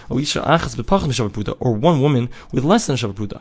or 1.61 1.75
one 1.75 2.01
woman 2.01 2.29
with 2.53 2.65
less 2.65 2.87
than 2.87 2.95
a 2.95 3.13
pruta. 3.13 3.41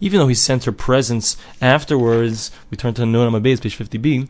Even 0.00 0.18
though 0.18 0.28
he 0.28 0.34
sent 0.34 0.64
her 0.64 0.72
presents 0.72 1.36
afterwards, 1.60 2.50
we 2.70 2.76
turn 2.76 2.94
to 2.94 2.99
Nun 3.06 3.32
Amabeis, 3.32 3.60
page 3.60 3.78
50b. 3.78 4.28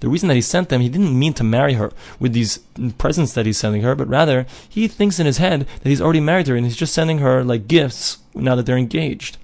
The 0.00 0.08
reason 0.08 0.28
that 0.28 0.34
he 0.34 0.40
sent 0.40 0.68
them, 0.68 0.80
he 0.80 0.88
didn't 0.88 1.18
mean 1.18 1.32
to 1.34 1.44
marry 1.44 1.74
her 1.74 1.92
with 2.20 2.32
these 2.32 2.58
presents 2.98 3.32
that 3.32 3.46
he's 3.46 3.58
sending 3.58 3.82
her, 3.82 3.94
but 3.96 4.08
rather 4.08 4.46
he 4.68 4.86
thinks 4.86 5.18
in 5.18 5.26
his 5.26 5.38
head 5.38 5.66
that 5.82 5.88
he's 5.88 6.00
already 6.00 6.20
married 6.20 6.46
her 6.46 6.54
and 6.56 6.64
he's 6.64 6.76
just 6.76 6.94
sending 6.94 7.18
her 7.18 7.42
like 7.42 7.66
gifts 7.66 8.18
now 8.34 8.54
that 8.54 8.66
they're 8.66 8.76
engaged. 8.78 9.36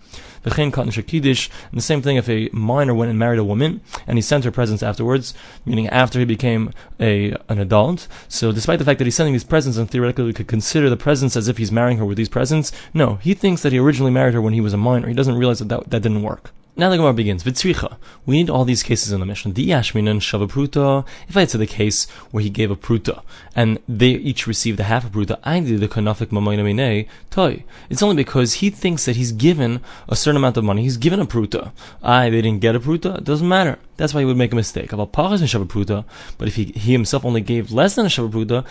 And 0.45 1.79
the 1.79 1.81
same 1.81 2.03
thing 2.03 2.17
if 2.17 2.29
a 2.29 2.49
minor 2.53 2.95
went 2.95 3.11
and 3.11 3.19
married 3.19 3.39
a 3.39 3.45
woman 3.45 3.81
and 4.07 4.17
he 4.19 4.23
sent 4.23 4.45
her 4.45 4.51
presents 4.51 4.83
afterwards, 4.83 5.35
meaning 5.65 5.89
after 5.89 6.19
he 6.19 6.25
became 6.25 6.73
a 6.99 7.37
an 7.49 7.59
adult. 7.59 8.09
So 8.29 8.53
despite 8.53 8.79
the 8.79 8.85
fact 8.85 8.99
that 8.99 9.05
he's 9.05 9.15
sending 9.15 9.35
these 9.35 9.45
presents 9.45 9.77
and 9.77 9.91
theoretically 9.91 10.33
could 10.33 10.49
consider 10.49 10.89
the 10.89 10.97
presents 10.97 11.37
as 11.37 11.49
if 11.49 11.59
he's 11.59 11.73
marrying 11.73 11.99
her 11.99 12.05
with 12.05 12.17
these 12.17 12.29
presents, 12.29 12.73
no, 12.95 13.17
he 13.17 13.35
thinks 13.35 13.63
that 13.63 13.73
he 13.73 13.79
originally 13.79 14.13
married 14.13 14.35
her 14.35 14.41
when 14.41 14.55
he 14.55 14.61
was 14.61 14.73
a 14.73 14.79
minor. 14.79 15.09
He 15.09 15.15
doesn't 15.15 15.37
realize 15.37 15.59
that 15.59 15.69
that, 15.69 15.91
that 15.91 16.03
didn't 16.03 16.23
work. 16.23 16.53
Now 16.77 16.89
the 16.89 16.97
Gemara 16.97 17.13
begins. 17.13 17.43
Vitzricha. 17.43 17.97
We 18.25 18.37
need 18.37 18.49
all 18.49 18.65
these 18.65 18.83
cases 18.83 19.13
in 19.13 19.21
the 19.21 19.27
Mishnah. 19.27 19.53
Di 19.53 19.67
Yashminan 19.67 20.21
Shava 20.21 21.05
If 21.29 21.37
I 21.37 21.41
had 21.41 21.51
said 21.51 21.61
the 21.61 21.67
case 21.67 22.09
where 22.31 22.43
he 22.43 22.49
gave 22.49 22.71
a 22.71 22.77
pruta 22.77 23.23
and 23.55 23.79
they 23.89 24.11
each 24.11 24.47
received 24.47 24.79
a 24.81 24.85
half 24.85 25.05
a 25.05 25.11
pruta, 25.11 25.39
I 25.43 25.61
did 25.61 25.81
the 25.81 25.89
kanafik 25.89 26.29
mamoinamine 26.29 27.09
toy. 27.31 27.65
It's 27.91 28.03
only 28.03 28.17
because 28.17 28.55
he 28.55 28.71
thinks 28.71 29.05
that 29.05 29.17
he's 29.17 29.33
given 29.33 29.81
a 30.09 30.17
certain 30.17 30.37
amount 30.37 30.57
of 30.57 30.65
money. 30.65 30.83
He's 30.83 30.97
given 30.97 31.21
a 31.21 31.27
pruta. 31.27 31.73
I 32.03 32.31
they 32.31 32.41
didn't 32.41 32.61
get 32.61 32.77
a 32.77 32.81
pruta. 32.81 33.19
It 33.19 33.25
doesn't 33.25 33.49
matter. 33.49 33.79
That's 34.01 34.15
why 34.15 34.21
he 34.21 34.25
would 34.25 34.39
make 34.39 34.53
a 34.53 34.57
mistake. 34.57 34.95
About 34.95 35.13
Pakasmishaprutta. 35.13 36.07
But 36.39 36.49
if 36.49 36.55
he, 36.55 36.65
he 36.65 36.93
himself 36.93 37.23
only 37.23 37.43
gave 37.43 37.71
less 37.71 37.97
than 37.97 38.07
a 38.07 38.09
shavapruta, 38.09 38.65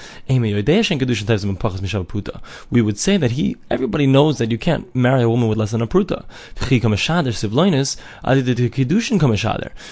we 2.71 2.81
would 2.81 2.97
say 2.97 3.15
that 3.17 3.31
he 3.31 3.57
everybody 3.69 4.07
knows 4.07 4.39
that 4.39 4.49
you 4.49 4.57
can't 4.57 4.95
marry 4.95 5.21
a 5.21 5.29
woman 5.29 5.47
with 5.47 5.59
less 5.59 5.69
than 5.69 5.83
a 5.83 5.87
pruta. 5.87 6.25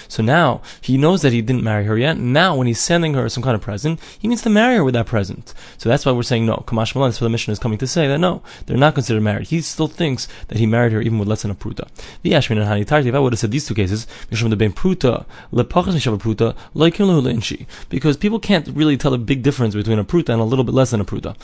So 0.08 0.22
now 0.24 0.62
he 0.80 0.96
knows 0.98 1.22
that 1.22 1.32
he 1.32 1.40
didn't 1.40 1.62
marry 1.62 1.84
her 1.84 1.96
yet. 1.96 2.18
Now 2.18 2.56
when 2.56 2.66
he's 2.66 2.80
sending 2.80 3.14
her 3.14 3.28
some 3.28 3.44
kind 3.44 3.54
of 3.54 3.60
present, 3.60 4.00
he 4.18 4.26
means 4.26 4.42
to 4.42 4.50
marry 4.50 4.74
her 4.74 4.82
with 4.82 4.94
that 4.94 5.06
present. 5.06 5.54
So 5.76 5.88
that's 5.88 6.04
why 6.04 6.10
we're 6.10 6.24
saying 6.24 6.46
no. 6.46 6.64
Kamash 6.66 6.96
Malan, 6.96 7.12
so 7.12 7.24
the 7.24 7.30
mission 7.30 7.52
is 7.52 7.60
coming 7.60 7.78
to 7.78 7.86
say 7.86 8.08
that 8.08 8.18
no, 8.18 8.42
they're 8.66 8.76
not 8.76 8.94
considered 8.94 9.22
married. 9.22 9.46
He 9.46 9.60
still 9.60 9.86
thinks 9.86 10.26
that 10.48 10.58
he 10.58 10.66
married 10.66 10.90
her 10.90 11.00
even 11.00 11.20
with 11.20 11.28
less 11.28 11.42
than 11.42 11.52
a 11.52 11.54
pruta. 11.54 11.86
The 12.22 12.32
Ashmin 12.32 12.60
and 12.60 12.68
Hani 12.68 13.06
If 13.06 13.14
I 13.14 13.20
would 13.20 13.32
have 13.32 13.38
said 13.38 13.52
these 13.52 13.68
two 13.68 13.74
cases, 13.74 14.08
pruta 14.32 15.26
because 17.88 18.16
people 18.16 18.38
can't 18.38 18.68
really 18.68 18.96
tell 18.96 19.14
a 19.14 19.18
big 19.18 19.42
difference 19.42 19.74
between 19.74 19.98
a 19.98 20.04
pruta 20.04 20.30
and 20.30 20.40
a 20.40 20.44
little 20.44 20.64
bit 20.64 20.74
less 20.74 20.90
than 20.90 21.00
a 21.00 21.04
pruta. 21.04 21.36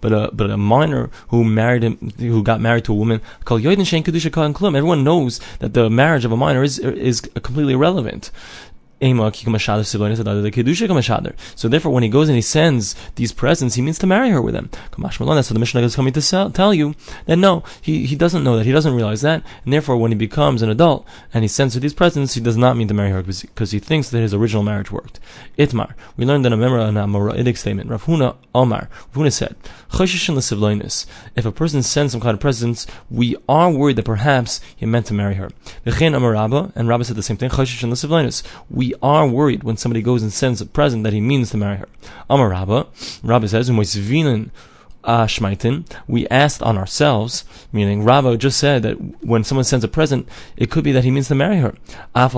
But 0.00 0.12
a 0.12 0.30
but 0.32 0.50
a 0.50 0.56
minor 0.56 1.10
who 1.28 1.44
married 1.44 1.82
him, 1.82 2.12
who 2.18 2.42
got 2.42 2.60
married 2.60 2.84
to 2.84 2.92
a 2.92 2.96
woman, 2.96 3.20
called 3.44 3.64
everyone 3.64 5.04
knows 5.04 5.40
that 5.58 5.74
the 5.74 5.90
marriage 5.90 6.24
of 6.24 6.32
a 6.32 6.36
minor 6.36 6.62
is 6.62 6.78
is 6.78 7.20
completely 7.20 7.74
irrelevant. 7.74 8.30
So 9.00 9.30
therefore, 11.68 11.92
when 11.92 12.02
he 12.02 12.08
goes 12.08 12.28
and 12.28 12.36
he 12.36 12.42
sends 12.42 12.94
these 13.14 13.32
presents, 13.32 13.74
he 13.74 13.82
means 13.82 13.98
to 13.98 14.06
marry 14.06 14.30
her 14.30 14.42
with 14.42 14.54
them. 14.54 14.70
So 15.12 15.54
the 15.54 15.58
Mishnah 15.58 15.82
is 15.82 15.96
coming 15.96 16.12
to 16.12 16.20
sell, 16.20 16.50
tell 16.50 16.74
you 16.74 16.94
that 17.26 17.36
no, 17.36 17.62
he, 17.80 18.06
he 18.06 18.16
doesn't 18.16 18.44
know 18.44 18.56
that, 18.56 18.66
he 18.66 18.72
doesn't 18.72 18.94
realize 18.94 19.22
that, 19.22 19.42
and 19.64 19.72
therefore 19.72 19.96
when 19.96 20.10
he 20.10 20.16
becomes 20.16 20.62
an 20.62 20.70
adult 20.70 21.06
and 21.32 21.44
he 21.44 21.48
sends 21.48 21.74
her 21.74 21.80
these 21.80 21.94
presents, 21.94 22.34
he 22.34 22.40
does 22.40 22.56
not 22.56 22.76
mean 22.76 22.88
to 22.88 22.94
marry 22.94 23.10
her 23.10 23.22
because 23.22 23.70
he 23.70 23.78
thinks 23.78 24.10
that 24.10 24.20
his 24.20 24.34
original 24.34 24.62
marriage 24.62 24.90
worked. 24.90 25.20
Itmar, 25.56 25.94
we 26.16 26.26
learned 26.26 26.46
in 26.46 26.52
a 26.52 26.56
memorah 26.56 26.88
and 26.88 26.98
a 26.98 27.04
Mora'idic 27.04 27.56
statement, 27.56 27.90
Huna 27.90 28.36
Omar, 28.54 28.88
Huna 29.14 29.32
said, 29.32 29.56
if 29.92 31.44
a 31.44 31.52
person 31.52 31.82
sends 31.82 32.12
some 32.12 32.20
kind 32.20 32.34
of 32.34 32.40
presents, 32.40 32.86
we 33.10 33.36
are 33.48 33.70
worried 33.70 33.96
that 33.96 34.04
perhaps 34.04 34.60
he 34.74 34.86
meant 34.86 35.06
to 35.06 35.14
marry 35.14 35.34
her. 35.34 35.50
And 35.84 36.88
Rabba 36.88 37.04
said 37.04 37.16
the 37.16 37.22
same 37.22 37.36
thing, 37.36 37.50
we 38.70 38.94
are 39.02 39.26
worried 39.28 39.64
when 39.64 39.76
somebody 39.76 40.02
goes 40.02 40.22
and 40.22 40.32
sends 40.32 40.60
a 40.60 40.66
present 40.66 41.04
that 41.04 41.12
he 41.12 41.20
means 41.20 41.50
to 41.50 41.56
marry 41.56 41.76
her. 41.76 41.88
Amar 42.28 42.48
Rabba 42.50 43.48
says, 43.48 43.70
uh, 45.04 45.26
we 46.06 46.28
asked 46.28 46.62
on 46.62 46.76
ourselves, 46.76 47.44
meaning 47.72 48.04
Rava 48.04 48.36
just 48.36 48.58
said 48.58 48.82
that 48.82 49.24
when 49.24 49.44
someone 49.44 49.64
sends 49.64 49.84
a 49.84 49.88
present, 49.88 50.28
it 50.56 50.70
could 50.70 50.84
be 50.84 50.92
that 50.92 51.04
he 51.04 51.10
means 51.10 51.28
to 51.28 51.34
marry 51.34 51.58
her. 51.58 51.74
I, 52.14 52.28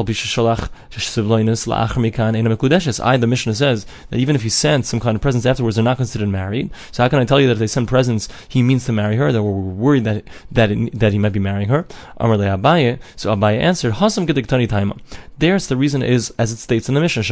the 3.16 3.26
Mishnah 3.26 3.54
says 3.54 3.86
that 4.10 4.18
even 4.18 4.36
if 4.36 4.42
he 4.42 4.48
sends 4.48 4.88
some 4.88 5.00
kind 5.00 5.16
of 5.16 5.22
presents 5.22 5.46
afterwards, 5.46 5.76
they're 5.76 5.84
not 5.84 5.96
considered 5.96 6.28
married. 6.28 6.70
So 6.92 7.02
how 7.02 7.08
can 7.08 7.18
I 7.18 7.24
tell 7.24 7.40
you 7.40 7.48
that 7.48 7.54
if 7.54 7.58
they 7.58 7.66
send 7.66 7.88
presents, 7.88 8.28
he 8.48 8.62
means 8.62 8.84
to 8.86 8.92
marry 8.92 9.16
her, 9.16 9.32
that 9.32 9.42
we're 9.42 9.50
worried 9.50 10.04
that 10.04 10.24
that, 10.50 10.70
it, 10.70 10.98
that 10.98 11.12
he 11.12 11.18
might 11.18 11.32
be 11.32 11.40
marrying 11.40 11.68
her? 11.68 11.86
Amar 12.18 12.36
Abaye, 12.36 13.00
so 13.16 13.34
Abaye 13.34 13.58
answered, 13.58 13.94
Hasam. 13.94 15.00
There's 15.38 15.66
the 15.66 15.76
reason 15.76 16.02
is, 16.02 16.32
as 16.38 16.52
it 16.52 16.58
states 16.58 16.88
in 16.88 16.94
the 16.94 17.00
Mishnah, 17.00 17.22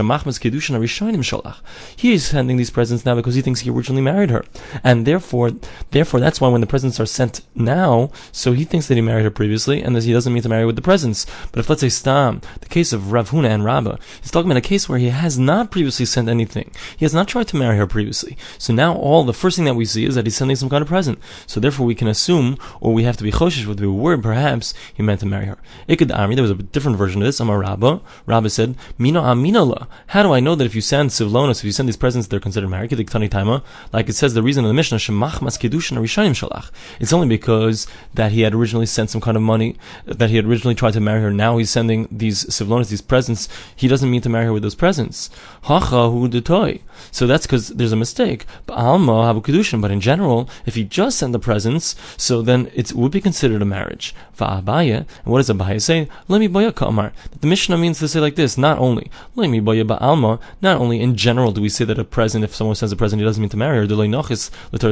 He 1.97 2.13
is 2.13 2.25
sending 2.27 2.57
these 2.57 2.71
presents 2.71 3.05
now 3.05 3.15
because 3.15 3.35
he 3.37 3.43
thinks 3.43 3.61
he 3.61 3.71
originally 3.71 4.03
married 4.03 4.31
her. 4.31 4.45
And 4.83 5.07
therefore 5.07 5.20
therefore, 5.21 5.53
therefore, 5.91 6.19
that's 6.19 6.41
why 6.41 6.49
when 6.49 6.63
the 6.63 6.67
presents 6.67 6.99
are 6.99 7.07
sent 7.07 7.43
now, 7.55 8.11
so 8.33 8.53
he 8.53 8.65
thinks 8.65 8.89
that 8.89 8.95
he 8.95 9.03
married 9.03 9.25
her 9.25 9.31
previously, 9.31 9.83
and 9.83 9.95
that 9.95 10.05
he 10.05 10.13
doesn't 10.13 10.33
mean 10.33 10.43
to 10.43 10.49
marry 10.49 10.65
with 10.65 10.77
the 10.77 10.83
presents. 10.83 11.27
But 11.53 11.61
if 11.61 11.69
let's 11.69 11.83
say 11.83 11.91
Stam, 11.91 12.41
the 12.61 12.69
case 12.69 12.93
of 12.93 13.13
Rav 13.13 13.31
Huna 13.31 13.49
and 13.49 13.65
Rabba, 13.65 13.99
he's 14.23 14.31
talking 14.31 14.51
about 14.51 14.65
a 14.65 14.69
case 14.73 14.89
where 14.89 14.99
he 14.99 15.11
has 15.11 15.39
not 15.39 15.71
previously 15.71 16.07
sent 16.07 16.29
anything. 16.29 16.71
He 16.97 17.05
has 17.05 17.13
not 17.13 17.29
tried 17.29 17.49
to 17.49 17.57
marry 17.57 17.77
her 17.77 17.87
previously. 17.87 18.37
So 18.59 18.73
now 18.73 18.95
all 18.97 19.25
the 19.25 19.35
first 19.35 19.57
thing 19.57 19.67
that 19.67 19.75
we 19.75 19.85
see 19.85 20.07
is 20.07 20.15
that 20.15 20.27
he's 20.27 20.37
sending 20.37 20.57
some 20.57 20.71
kind 20.71 20.83
of 20.83 20.89
present. 20.89 21.19
So 21.47 21.61
therefore, 21.61 21.87
we 21.87 21.95
can 21.95 22.09
assume, 22.09 22.57
or 22.81 22.95
we 22.95 23.05
have 23.05 23.19
to 23.19 23.25
be 23.25 23.33
choshish 23.33 23.67
with 23.67 23.79
the 23.79 23.91
word, 23.91 24.23
perhaps 24.23 24.73
he 24.95 25.03
meant 25.03 25.21
to 25.21 25.27
marry 25.27 25.47
her. 25.47 25.59
Ikad 25.89 26.17
Ami, 26.17 26.35
there 26.35 26.43
was 26.43 26.51
a 26.51 26.55
different 26.55 26.97
version 26.97 27.21
of 27.21 27.27
this. 27.27 27.41
Amar 27.41 27.59
Rabba, 27.59 28.01
Rabba 28.27 28.49
said, 28.49 28.75
Mina 28.97 29.21
Aminala. 29.21 29.87
How 30.09 30.23
do 30.23 30.33
I 30.33 30.41
know 30.41 30.55
that 30.55 30.65
if 30.65 30.75
you 30.75 30.81
send 30.81 31.11
Sivlonos, 31.11 31.59
if 31.59 31.65
you 31.65 31.73
send 31.73 31.89
these 31.89 31.97
presents, 31.97 32.29
they're 32.29 32.41
considered 32.41 32.69
married? 32.69 32.91
Like 33.93 34.09
it 34.09 34.15
says 34.15 34.35
the 34.35 34.43
reason 34.43 34.65
in 34.65 34.69
the 34.69 34.75
Mishnah, 34.75 34.99
shemachmas 35.11 35.59
kedushin 35.59 35.99
rishonim 35.99 36.33
shalach. 36.33 36.71
It's 37.01 37.13
only 37.13 37.29
because 37.29 37.87
that 38.15 38.33
he 38.33 38.43
had 38.43 38.55
originally 38.55 38.87
sent 38.87 39.11
some 39.11 39.21
kind 39.21 39.37
of 39.37 39.43
money, 39.43 39.77
that 40.05 40.31
he 40.31 40.37
had 40.37 40.45
originally 40.45 40.75
tried 40.75 40.93
to 40.95 41.01
marry 41.01 41.21
her. 41.21 41.31
Now 41.31 41.59
he's 41.59 41.71
sending 41.71 42.09
these 42.11 42.45
sivlonis, 42.45 42.89
these 42.91 43.01
presents. 43.01 43.49
He 43.75 43.89
doesn't 43.89 44.11
mean 44.11 44.21
to 44.23 44.29
marry 44.29 44.47
her 44.47 44.53
with 44.53 44.63
those 44.63 44.75
presents. 44.75 45.31
Hacha 45.63 46.11
hu 46.11 46.29
detoy. 46.29 46.81
So 47.11 47.27
that's 47.27 47.47
because 47.47 47.69
there's 47.69 47.93
a 47.93 47.97
mistake. 47.97 48.47
But 48.67 49.91
in 49.91 50.01
general, 50.01 50.49
if 50.67 50.75
he 50.75 50.85
just 50.85 51.19
sent 51.19 51.33
the 51.33 51.39
presents, 51.39 51.97
so 52.17 52.43
then 52.43 52.71
it 52.75 52.93
would 52.93 53.13
be 53.13 53.21
considered 53.21 53.63
a 53.63 53.65
marriage. 53.65 54.15
Va'abaya. 54.37 55.07
And 55.25 55.27
what 55.27 55.39
does 55.39 55.49
Abaya 55.49 55.81
say? 55.81 56.09
Let 56.29 56.41
me 56.41 56.49
boya 56.49 56.75
kamar. 56.75 57.13
The 57.41 57.47
Mishnah 57.47 57.79
means 57.79 57.99
to 57.99 58.09
say 58.09 58.21
like 58.21 58.37
this. 58.37 58.57
Not 58.59 58.79
only 58.79 59.11
let 59.35 59.49
me 59.49 59.61
boya 59.61 59.85
ba'alma. 59.87 60.39
Not 60.61 60.79
only 60.79 61.01
in 61.01 61.17
general 61.17 61.53
do 61.53 61.61
we 61.63 61.69
say 61.69 61.85
that 61.85 61.99
a 61.99 62.05
present, 62.05 62.45
if 62.45 62.55
someone 62.55 62.77
sends 62.77 62.93
a 62.93 62.97
present, 62.97 63.21
he 63.21 63.25
doesn't 63.27 63.41
mean 63.41 63.51
to 63.51 63.57
marry 63.57 63.79
her. 63.79 63.87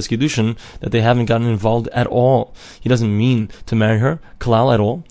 Kedushin 0.08 0.56
that 0.80 0.90
they 0.90 1.00
haven't 1.00 1.26
gotten 1.26 1.46
involved 1.46 1.88
at 1.88 2.06
all. 2.06 2.54
He 2.80 2.88
doesn't 2.88 3.16
mean 3.16 3.50
to 3.66 3.76
marry 3.76 3.98
her, 3.98 4.20
kalal 4.40 4.72
at 4.72 4.80
all. 4.80 5.04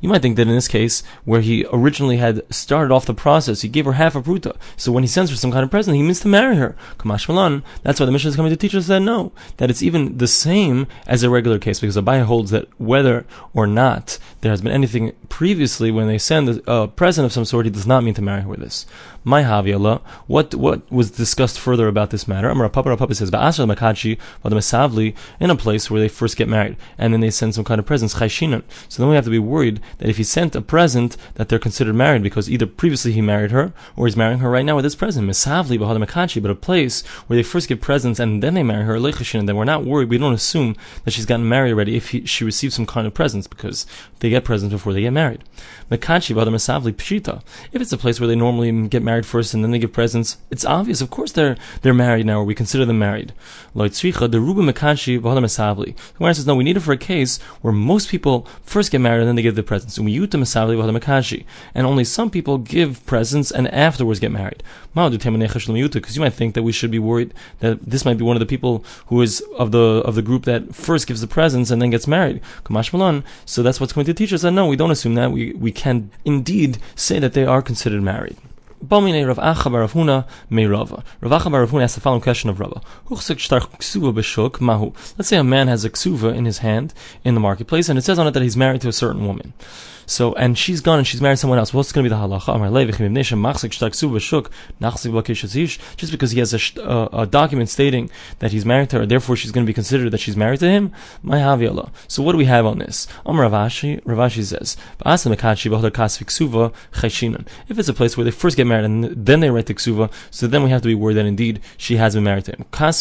You 0.00 0.08
might 0.08 0.22
think 0.22 0.36
that 0.36 0.48
in 0.48 0.54
this 0.54 0.68
case, 0.68 1.02
where 1.24 1.40
he 1.40 1.66
originally 1.72 2.16
had 2.18 2.42
started 2.52 2.94
off 2.94 3.06
the 3.06 3.14
process, 3.14 3.62
he 3.62 3.68
gave 3.68 3.84
her 3.84 3.92
half 3.92 4.14
a 4.14 4.22
pruta. 4.22 4.56
So 4.76 4.92
when 4.92 5.02
he 5.02 5.08
sends 5.08 5.30
her 5.30 5.36
some 5.36 5.52
kind 5.52 5.64
of 5.64 5.70
present, 5.70 5.96
he 5.96 6.02
means 6.02 6.20
to 6.20 6.28
marry 6.28 6.56
her. 6.56 6.76
Kamash 6.98 7.28
Malan. 7.28 7.62
That's 7.82 8.00
why 8.00 8.06
the 8.06 8.12
mission 8.12 8.28
is 8.28 8.36
coming 8.36 8.50
to 8.50 8.56
teach 8.56 8.74
us 8.74 8.86
that 8.86 9.00
no, 9.00 9.32
that 9.56 9.70
it's 9.70 9.82
even 9.82 10.18
the 10.18 10.28
same 10.28 10.86
as 11.06 11.22
a 11.22 11.30
regular 11.30 11.58
case, 11.58 11.80
because 11.80 11.96
Abaya 11.96 12.24
holds 12.24 12.50
that 12.50 12.68
whether 12.78 13.26
or 13.54 13.66
not 13.66 14.18
there 14.40 14.50
has 14.50 14.60
been 14.62 14.72
anything 14.72 15.12
previously 15.28 15.90
when 15.90 16.06
they 16.06 16.18
send 16.18 16.62
a 16.66 16.88
present 16.88 17.26
of 17.26 17.32
some 17.32 17.44
sort, 17.44 17.66
he 17.66 17.70
does 17.70 17.86
not 17.86 18.04
mean 18.04 18.14
to 18.14 18.22
marry 18.22 18.42
her 18.42 18.48
with 18.48 18.60
this. 18.60 18.86
My 19.28 19.42
Haviala, 19.42 20.02
what 20.28 20.54
what 20.54 20.88
was 20.88 21.10
discussed 21.10 21.58
further 21.58 21.88
about 21.88 22.10
this 22.10 22.28
matter? 22.28 22.48
Amar 22.48 22.68
Papa 22.68 22.96
Papa 22.96 23.12
says, 23.12 23.32
Ba'asra 23.32 23.66
Makachi, 23.66 24.18
Mesavli, 24.44 25.16
in 25.40 25.50
a 25.50 25.56
place 25.56 25.90
where 25.90 26.00
they 26.00 26.06
first 26.06 26.36
get 26.36 26.48
married, 26.48 26.76
and 26.96 27.12
then 27.12 27.22
they 27.22 27.32
send 27.32 27.52
some 27.52 27.64
kind 27.64 27.80
of 27.80 27.86
presents, 27.86 28.14
Chayshinan. 28.14 28.62
So 28.88 29.02
then 29.02 29.10
we 29.10 29.16
have 29.16 29.24
to 29.24 29.30
be 29.32 29.40
worried 29.40 29.80
that 29.98 30.08
if 30.08 30.16
he 30.16 30.22
sent 30.22 30.54
a 30.54 30.60
present, 30.60 31.16
that 31.34 31.48
they're 31.48 31.58
considered 31.58 31.96
married, 31.96 32.22
because 32.22 32.48
either 32.48 32.68
previously 32.68 33.10
he 33.10 33.20
married 33.20 33.50
her, 33.50 33.72
or 33.96 34.06
he's 34.06 34.16
marrying 34.16 34.38
her 34.38 34.48
right 34.48 34.64
now 34.64 34.76
with 34.76 34.84
this 34.84 34.94
present. 34.94 35.28
Mesavli, 35.28 35.76
Bahada 35.76 36.06
Makachi, 36.06 36.40
but 36.40 36.52
a 36.52 36.54
place 36.54 37.04
where 37.26 37.36
they 37.36 37.42
first 37.42 37.66
get 37.68 37.80
presents 37.80 38.20
and 38.20 38.44
then 38.44 38.54
they 38.54 38.62
marry 38.62 38.84
her, 38.84 38.94
Lechashinan, 38.94 39.48
then 39.48 39.56
we're 39.56 39.64
not 39.64 39.84
worried, 39.84 40.08
we 40.08 40.18
don't 40.18 40.34
assume 40.34 40.76
that 41.04 41.10
she's 41.10 41.26
gotten 41.26 41.48
married 41.48 41.72
already 41.72 41.96
if 41.96 42.10
he, 42.10 42.24
she 42.26 42.44
receives 42.44 42.76
some 42.76 42.86
kind 42.86 43.08
of 43.08 43.12
presents, 43.12 43.48
because 43.48 43.88
they 44.20 44.30
get 44.30 44.44
presents 44.44 44.72
before 44.72 44.92
they 44.92 45.00
get 45.00 45.12
married. 45.12 45.42
Makachi, 45.90 46.32
Bahada 46.32 46.54
Mesavli, 46.54 46.92
Pshita. 46.92 47.42
If 47.72 47.82
it's 47.82 47.92
a 47.92 47.98
place 47.98 48.20
where 48.20 48.28
they 48.28 48.36
normally 48.36 48.86
get 48.86 49.02
married, 49.02 49.15
married 49.16 49.26
first 49.26 49.54
and 49.54 49.64
then 49.64 49.70
they 49.70 49.78
give 49.78 49.92
presents, 49.92 50.36
it's 50.50 50.64
obvious. 50.64 51.00
Of 51.00 51.08
course, 51.10 51.32
they're 51.32 51.56
they're 51.80 51.94
married 51.94 52.26
now, 52.26 52.40
or 52.40 52.44
we 52.44 52.54
consider 52.54 52.84
them 52.84 52.98
married. 52.98 53.32
The 53.74 54.40
Ruba 54.46 54.60
Mekashi 54.60 55.18
Mesavli. 55.20 55.96
The 55.96 56.18
Gemara 56.18 56.34
says 56.34 56.46
no. 56.46 56.54
We 56.54 56.64
need 56.64 56.76
it 56.76 56.80
for 56.80 56.92
a 56.92 56.98
case 56.98 57.38
where 57.62 57.72
most 57.72 58.10
people 58.10 58.46
first 58.62 58.90
get 58.92 59.00
married 59.00 59.20
and 59.20 59.28
then 59.28 59.36
they 59.36 59.42
give 59.42 59.54
the 59.54 59.62
presents. 59.62 59.96
And 59.96 61.86
only 61.86 62.04
some 62.04 62.30
people 62.30 62.58
give 62.58 63.06
presents 63.06 63.50
and 63.50 63.68
afterwards 63.68 64.20
get 64.20 64.32
married. 64.32 64.62
Because 64.94 66.16
you 66.16 66.22
might 66.22 66.34
think 66.34 66.54
that 66.54 66.62
we 66.62 66.72
should 66.72 66.90
be 66.90 66.98
worried 66.98 67.32
that 67.60 67.82
this 67.82 68.04
might 68.04 68.18
be 68.18 68.24
one 68.24 68.36
of 68.36 68.40
the 68.40 68.46
people 68.46 68.84
who 69.06 69.22
is 69.22 69.42
of 69.56 69.72
the 69.72 70.02
of 70.04 70.14
the 70.14 70.22
group 70.22 70.44
that 70.44 70.74
first 70.74 71.06
gives 71.06 71.22
the 71.22 71.26
presents 71.26 71.70
and 71.70 71.80
then 71.80 71.90
gets 71.90 72.06
married. 72.06 72.40
So 73.46 73.62
that's 73.62 73.80
what's 73.80 73.92
going 73.92 74.06
to 74.06 74.14
teach 74.14 74.32
us 74.32 74.42
that 74.42 74.52
no, 74.52 74.66
we 74.66 74.76
don't 74.76 74.90
assume 74.90 75.14
that. 75.14 75.32
We 75.32 75.52
we 75.52 75.72
can 75.72 76.10
indeed 76.24 76.78
say 76.94 77.18
that 77.18 77.32
they 77.32 77.46
are 77.46 77.62
considered 77.62 78.02
married. 78.02 78.36
Balmine 78.84 79.26
Rav 79.26 79.38
Acha 79.38 79.70
Bar 79.72 79.88
Huna 79.88 80.26
me 80.50 80.66
Rava. 80.66 81.02
Rav 81.20 81.42
Acha 81.42 81.50
Bar 81.50 81.66
Huna 81.66 81.84
asked 81.84 81.94
the 81.94 82.00
following 82.00 82.20
question 82.20 82.50
of 82.50 82.60
Rava. 82.60 82.80
Let's 83.10 83.26
say 85.28 85.36
a 85.36 85.44
man 85.44 85.68
has 85.68 85.84
a 85.84 85.90
ksuva 85.90 86.34
in 86.34 86.44
his 86.44 86.58
hand 86.58 86.92
in 87.24 87.34
the 87.34 87.40
marketplace, 87.40 87.88
and 87.88 87.98
it 87.98 88.02
says 88.02 88.18
on 88.18 88.26
it 88.26 88.32
that 88.32 88.42
he's 88.42 88.56
married 88.56 88.82
to 88.82 88.88
a 88.88 88.92
certain 88.92 89.26
woman. 89.26 89.54
So, 90.06 90.34
and 90.34 90.56
she's 90.56 90.80
gone 90.80 90.98
and 90.98 91.06
she's 91.06 91.20
married 91.20 91.38
someone 91.38 91.58
else. 91.58 91.74
What's 91.74 91.90
going 91.90 92.04
to 92.04 92.10
be 92.10 92.14
the 92.16 92.20
halacha? 92.20 92.48
Just 95.96 96.12
because 96.12 96.30
he 96.30 96.38
has 96.38 96.54
a, 96.54 96.88
uh, 96.88 97.08
a, 97.12 97.26
document 97.26 97.68
stating 97.68 98.08
that 98.38 98.52
he's 98.52 98.64
married 98.64 98.90
to 98.90 99.00
her, 99.00 99.06
therefore 99.06 99.34
she's 99.34 99.50
going 99.50 99.66
to 99.66 99.70
be 99.70 99.74
considered 99.74 100.10
that 100.10 100.20
she's 100.20 100.36
married 100.36 100.60
to 100.60 100.68
him. 100.70 100.92
My 101.22 101.40
So 102.06 102.22
what 102.22 102.32
do 102.32 102.38
we 102.38 102.44
have 102.44 102.64
on 102.66 102.78
this? 102.78 103.08
Rav 103.24 103.52
Ashi, 103.52 104.00
Ravashi 104.02 104.44
says, 104.44 104.76
if 107.68 107.78
it's 107.78 107.88
a 107.88 107.94
place 107.94 108.16
where 108.16 108.24
they 108.24 108.30
first 108.30 108.56
get 108.56 108.66
married 108.66 108.84
and 108.84 109.04
then 109.04 109.40
they 109.40 109.50
write 109.50 109.66
the 109.66 109.74
ksuva, 109.74 110.12
so 110.30 110.46
then 110.46 110.62
we 110.62 110.70
have 110.70 110.82
to 110.82 110.88
be 110.88 110.94
worried 110.94 111.14
that 111.14 111.26
indeed 111.26 111.60
she 111.76 111.96
has 111.96 112.14
been 112.14 112.24
married 112.24 112.44
to 112.44 112.52
him. 112.52 112.64
But 112.70 112.92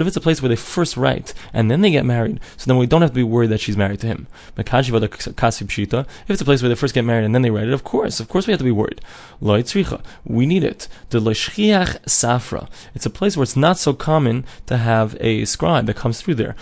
if 0.00 0.06
it's 0.06 0.16
a 0.16 0.20
place 0.20 0.42
where 0.42 0.48
they 0.48 0.56
first 0.56 0.96
write 0.96 1.34
and 1.52 1.70
then 1.70 1.80
they 1.82 1.90
get 1.90 2.04
married, 2.04 2.40
so 2.56 2.66
then 2.66 2.78
we 2.78 2.86
don't 2.86 3.02
have 3.02 3.10
to 3.10 3.14
be 3.14 3.22
worried 3.22 3.50
that 3.50 3.60
she's 3.60 3.76
married 3.76 4.00
to 4.00 4.08
him. 4.08 4.26
If 5.26 6.30
it's 6.30 6.40
a 6.40 6.44
place 6.44 6.62
where 6.62 6.68
they 6.68 6.74
first 6.74 6.94
get 6.94 7.04
married 7.04 7.24
and 7.24 7.34
then 7.34 7.42
they 7.42 7.50
write 7.50 7.68
it, 7.68 7.72
of 7.72 7.84
course, 7.84 8.20
of 8.20 8.28
course 8.28 8.46
we 8.46 8.52
have 8.52 8.58
to 8.58 8.64
be 8.64 8.70
worried. 8.70 9.00
We 9.40 10.46
need 10.46 10.64
it. 10.64 10.88
The 11.10 11.20
Leshchiach 11.20 12.00
Safra. 12.04 12.68
It's 12.94 13.06
a 13.06 13.10
place 13.10 13.36
where 13.36 13.42
it's 13.44 13.56
not 13.56 13.78
so 13.78 13.92
common 13.92 14.44
to 14.66 14.76
have 14.76 15.16
a 15.20 15.44
scribe 15.44 15.86
that 15.86 15.96
comes 15.96 16.20
through 16.20 16.34
there. 16.36 16.54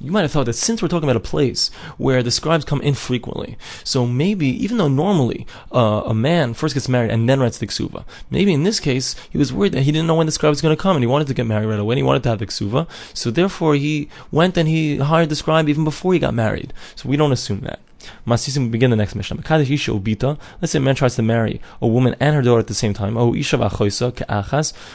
You 0.00 0.10
might 0.10 0.22
have 0.22 0.32
thought 0.32 0.46
that 0.46 0.54
since 0.54 0.82
we're 0.82 0.88
talking 0.88 1.08
about 1.08 1.16
a 1.16 1.30
place 1.30 1.70
where 1.96 2.22
the 2.22 2.30
scribes 2.30 2.64
come 2.64 2.80
infrequently, 2.82 3.56
so 3.84 4.06
maybe 4.06 4.46
even 4.46 4.76
though 4.76 4.88
normally 4.88 5.46
uh, 5.72 6.02
a 6.06 6.14
man 6.14 6.54
first 6.54 6.74
gets 6.74 6.88
married 6.88 7.10
and 7.10 7.28
then 7.28 7.40
writes 7.40 7.58
the 7.58 7.66
ksuva, 7.66 8.04
maybe 8.30 8.52
in 8.52 8.64
this 8.64 8.80
case 8.80 9.14
he 9.30 9.38
was 9.38 9.52
worried 9.52 9.72
that 9.72 9.82
he 9.82 9.92
didn't 9.92 10.06
know 10.06 10.14
when 10.14 10.26
the 10.26 10.32
scribe 10.32 10.50
was 10.50 10.62
going 10.62 10.76
to 10.76 10.82
come 10.82 10.96
and 10.96 11.02
he 11.02 11.08
wanted 11.08 11.26
to 11.28 11.34
get 11.34 11.46
married 11.46 11.66
right 11.66 11.80
away. 11.80 11.94
and 11.94 11.98
He 11.98 12.02
wanted 12.02 12.22
to 12.24 12.28
have 12.28 12.38
the 12.38 12.46
ksuva, 12.46 12.86
so 13.14 13.30
therefore 13.30 13.74
he 13.74 14.08
went 14.30 14.56
and 14.56 14.68
he 14.68 14.98
hired 14.98 15.28
the 15.28 15.36
scribe 15.36 15.68
even 15.68 15.84
before 15.84 16.12
he 16.12 16.18
got 16.18 16.34
married. 16.34 16.72
So 16.94 17.08
we 17.08 17.16
don't 17.16 17.32
assume 17.32 17.60
that. 17.60 17.80
Masisim 18.26 18.70
begin 18.70 18.90
the 18.90 18.96
next 18.96 19.14
Mishnah. 19.14 19.42
Let's 19.48 20.72
say 20.72 20.78
a 20.78 20.80
man 20.80 20.94
tries 20.94 21.16
to 21.16 21.22
marry 21.22 21.60
a 21.80 21.86
woman 21.86 22.14
and 22.20 22.34
her 22.34 22.42
daughter 22.42 22.60
at 22.60 22.66
the 22.66 22.74
same 22.74 22.94
time. 22.94 23.16
Oh, 23.16 23.34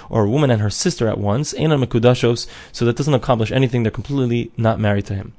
or 0.10 0.24
a 0.24 0.30
woman 0.30 0.52
and 0.52 0.62
her 0.62 0.70
sister 0.70 1.08
at 1.08 1.18
once. 1.18 1.50
So 1.50 2.86
that 2.86 2.96
doesn't 2.96 3.14
accomplish 3.14 3.52
anything. 3.52 3.84
They're 3.84 3.92
completely 3.92 4.52
not 4.58 4.80
married 4.80 5.06
to 5.08 5.16
him. 5.16 5.34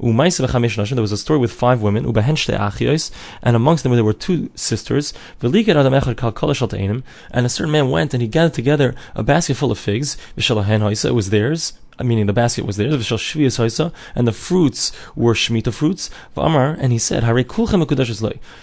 There 0.00 1.02
was 1.02 1.12
a 1.12 1.16
story 1.16 1.38
with 1.38 1.52
five 1.52 1.82
women. 1.82 2.04
And 2.06 3.56
amongst 3.56 3.82
them 3.82 3.92
there 3.94 4.04
were 4.04 4.12
two 4.12 4.50
sisters. 4.54 5.12
And 5.42 5.56
a 5.56 7.48
certain 7.48 7.72
man 7.72 7.90
went 7.90 8.14
and 8.14 8.22
he 8.22 8.28
gathered 8.28 8.54
together 8.54 8.94
a 9.14 9.22
basket 9.22 9.54
full 9.56 9.70
of 9.70 9.78
figs. 9.78 10.16
It 10.36 11.14
was 11.14 11.30
theirs 11.30 11.72
meaning 12.04 12.26
the 12.26 12.32
basket 12.32 12.64
was 12.64 12.76
there, 12.76 12.90
and 12.90 14.28
the 14.28 14.32
fruits 14.32 14.92
were 15.16 15.34
Shemitah 15.34 15.72
fruits. 15.72 16.10
And 16.36 16.92
he 16.92 16.98
said, 16.98 17.22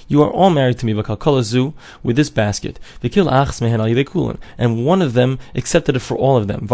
You 0.08 0.24
are 0.24 0.32
all 0.32 0.50
married 0.50 0.80
to 0.80 0.86
me 0.86 0.94
with 0.94 2.16
this 2.16 2.30
basket. 2.30 2.80
And 4.58 4.86
one 4.86 5.02
of 5.02 5.14
them 5.14 5.40
accepted 5.54 5.96
it 5.96 6.00
for 6.00 6.18
all 6.18 6.38
of 6.38 6.48
them. 6.48 6.68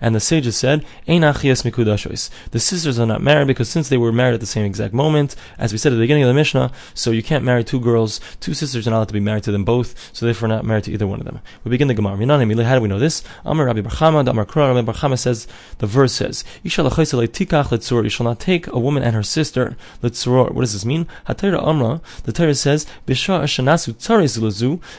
And 0.00 0.14
the 0.14 0.20
sages 0.20 0.56
said, 0.56 0.84
The 1.06 2.32
sisters 2.54 2.98
are 2.98 3.06
not 3.06 3.22
married 3.22 3.46
because 3.46 3.68
since 3.68 3.88
they 3.88 3.96
were 3.96 4.12
married 4.12 4.34
at 4.34 4.40
the 4.40 4.46
same 4.46 4.64
exact 4.64 4.94
moment, 4.94 5.36
as 5.58 5.72
we 5.72 5.78
said 5.78 5.92
at 5.92 5.96
the 5.96 6.02
beginning 6.02 6.24
of 6.24 6.28
the 6.28 6.34
Mishnah, 6.34 6.70
so 6.94 7.10
you 7.10 7.22
can't 7.22 7.44
marry 7.44 7.64
two 7.64 7.80
girls, 7.80 8.20
two 8.40 8.54
sisters 8.54 8.86
are 8.86 8.90
not 8.90 8.96
allowed 8.98 9.08
to 9.08 9.14
be 9.14 9.20
married 9.20 9.42
to 9.44 9.52
them 9.52 9.64
both, 9.64 10.10
so 10.12 10.26
therefore 10.26 10.48
not 10.48 10.64
married 10.64 10.84
to 10.84 10.92
either 10.92 11.06
one 11.06 11.20
of 11.20 11.26
them. 11.26 11.40
We 11.64 11.70
begin 11.70 11.88
the 11.88 11.94
Gemara. 11.94 12.16
How 12.22 12.74
do 12.76 12.80
we 12.80 12.88
know 12.88 12.98
this? 12.98 13.22
Rabbi 13.44 13.62
Rabbi 13.62 14.92
Barchama 14.92 15.18
says, 15.18 15.46
the 15.78 15.86
verse 15.86 16.12
says, 16.12 16.44
You 16.62 16.70
shall 16.70 16.84
not 16.84 18.40
take 18.40 18.66
a 18.66 18.78
woman 18.78 19.02
and 19.02 19.14
her 19.14 19.22
sister, 19.22 19.76
What 20.00 20.60
does 20.60 20.72
this 20.72 20.84
mean? 20.84 21.06
The 21.26 22.32
Torah 22.32 22.54
says, 22.54 22.86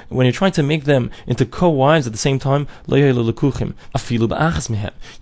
when 0.10 0.26
you're 0.26 0.34
trying 0.34 0.52
to 0.52 0.64
make 0.64 0.84
them 0.86 1.12
into 1.28 1.46
co-wives 1.46 2.08
at 2.08 2.14
the 2.14 2.20
same 2.20 2.40
time, 2.40 2.68
you 2.88 3.14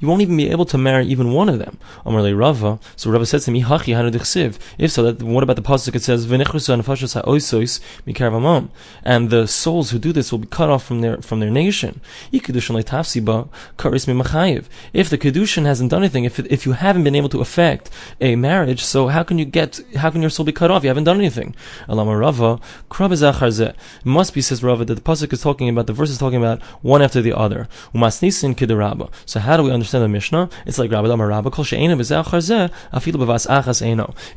won't 0.08 0.21
even 0.21 0.38
be 0.38 0.49
able 0.49 0.65
to 0.65 0.77
marry 0.77 1.06
even 1.06 1.32
one 1.34 1.49
of 1.49 1.60
them. 1.60 1.77
So 2.95 3.12
Rava 3.12 3.25
says 3.25 3.45
to 3.45 3.51
me, 3.51 3.62
If 3.62 4.91
so, 4.91 5.04
that, 5.04 5.23
what 5.23 5.43
about 5.43 5.56
the 5.56 5.62
pasuk? 5.62 5.95
It 5.95 6.04
says, 6.04 6.25
and 9.04 9.30
the 9.30 9.47
souls 9.47 9.91
who 9.91 9.99
do 9.99 10.12
this 10.12 10.32
will 10.32 10.39
be 10.39 10.47
cut 10.47 10.69
off 10.69 10.84
from 10.84 11.01
their 11.01 11.17
from 11.21 11.39
their 11.39 11.49
nation. 11.51 12.01
If 12.32 12.45
the 15.10 15.17
kedushin 15.31 15.65
hasn't 15.65 15.91
done 15.91 16.01
anything, 16.03 16.25
if 16.25 16.39
if 16.39 16.65
you 16.65 16.73
haven't 16.73 17.03
been 17.03 17.15
able 17.15 17.29
to 17.29 17.41
affect 17.41 17.89
a 18.19 18.35
marriage, 18.35 18.83
so 18.83 19.07
how 19.07 19.23
can 19.23 19.37
you 19.37 19.45
get 19.45 19.79
how 19.97 20.09
can 20.09 20.21
your 20.21 20.29
soul 20.29 20.45
be 20.45 20.51
cut 20.51 20.71
off? 20.71 20.83
You 20.83 20.89
haven't 20.89 21.05
done 21.05 21.17
anything. 21.17 21.55
Alama 21.87 22.17
Rava, 22.17 22.59
it 22.99 23.75
must 24.05 24.33
be 24.33 24.41
says 24.41 24.63
Rava 24.63 24.85
that 24.85 24.95
the 24.95 25.01
pasuk 25.01 25.33
is 25.33 25.41
talking 25.41 25.69
about 25.69 25.87
the 25.87 25.93
verse 25.93 26.09
is 26.09 26.17
talking 26.17 26.37
about 26.37 26.61
one 26.81 27.01
after 27.01 27.21
the 27.21 27.33
other. 27.33 27.67
Umasnisin 27.93 28.55
kiderabba. 28.55 29.09
So 29.25 29.39
how 29.39 29.57
do 29.57 29.63
we 29.63 29.71
understand 29.71 30.03
the 30.03 30.09
Mishnah? 30.09 30.49
It's 30.65 30.77
like 30.77 30.91
Rabba 30.91 31.09
Amar 31.09 31.27
Rabba 31.27 31.51
kol 31.51 31.63
she'ena 31.63 31.95
afilu 31.95 32.71
b'vas 32.91 33.47
achas. 33.47 33.81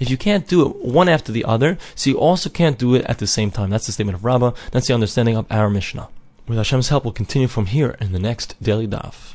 If 0.01 0.11
you 0.11 0.17
can't 0.17 0.47
do 0.47 0.67
it 0.67 0.77
one 0.85 1.09
after 1.09 1.33
the 1.33 1.45
other, 1.45 1.79
so 1.95 2.11
you 2.11 2.19
also 2.19 2.51
can't 2.51 2.79
do 2.79 2.95
it 2.95 3.05
at 3.07 3.19
the 3.19 3.27
same 3.27 3.51
time. 3.51 3.71
That's 3.71 3.87
the 3.87 3.93
statement 3.93 4.17
of 4.17 4.25
Rabba. 4.25 4.55
That's 4.71 4.87
the 4.87 4.95
understanding 4.95 5.37
of 5.37 5.47
our 5.51 5.71
Mishnah. 5.71 6.09
With 6.47 6.59
Hashem's 6.59 6.89
help, 6.91 7.05
we'll 7.05 7.13
continue 7.13 7.49
from 7.49 7.67
here 7.67 7.97
in 8.01 8.13
the 8.13 8.19
next 8.19 8.55
daily 8.63 8.87
daf. 8.87 9.34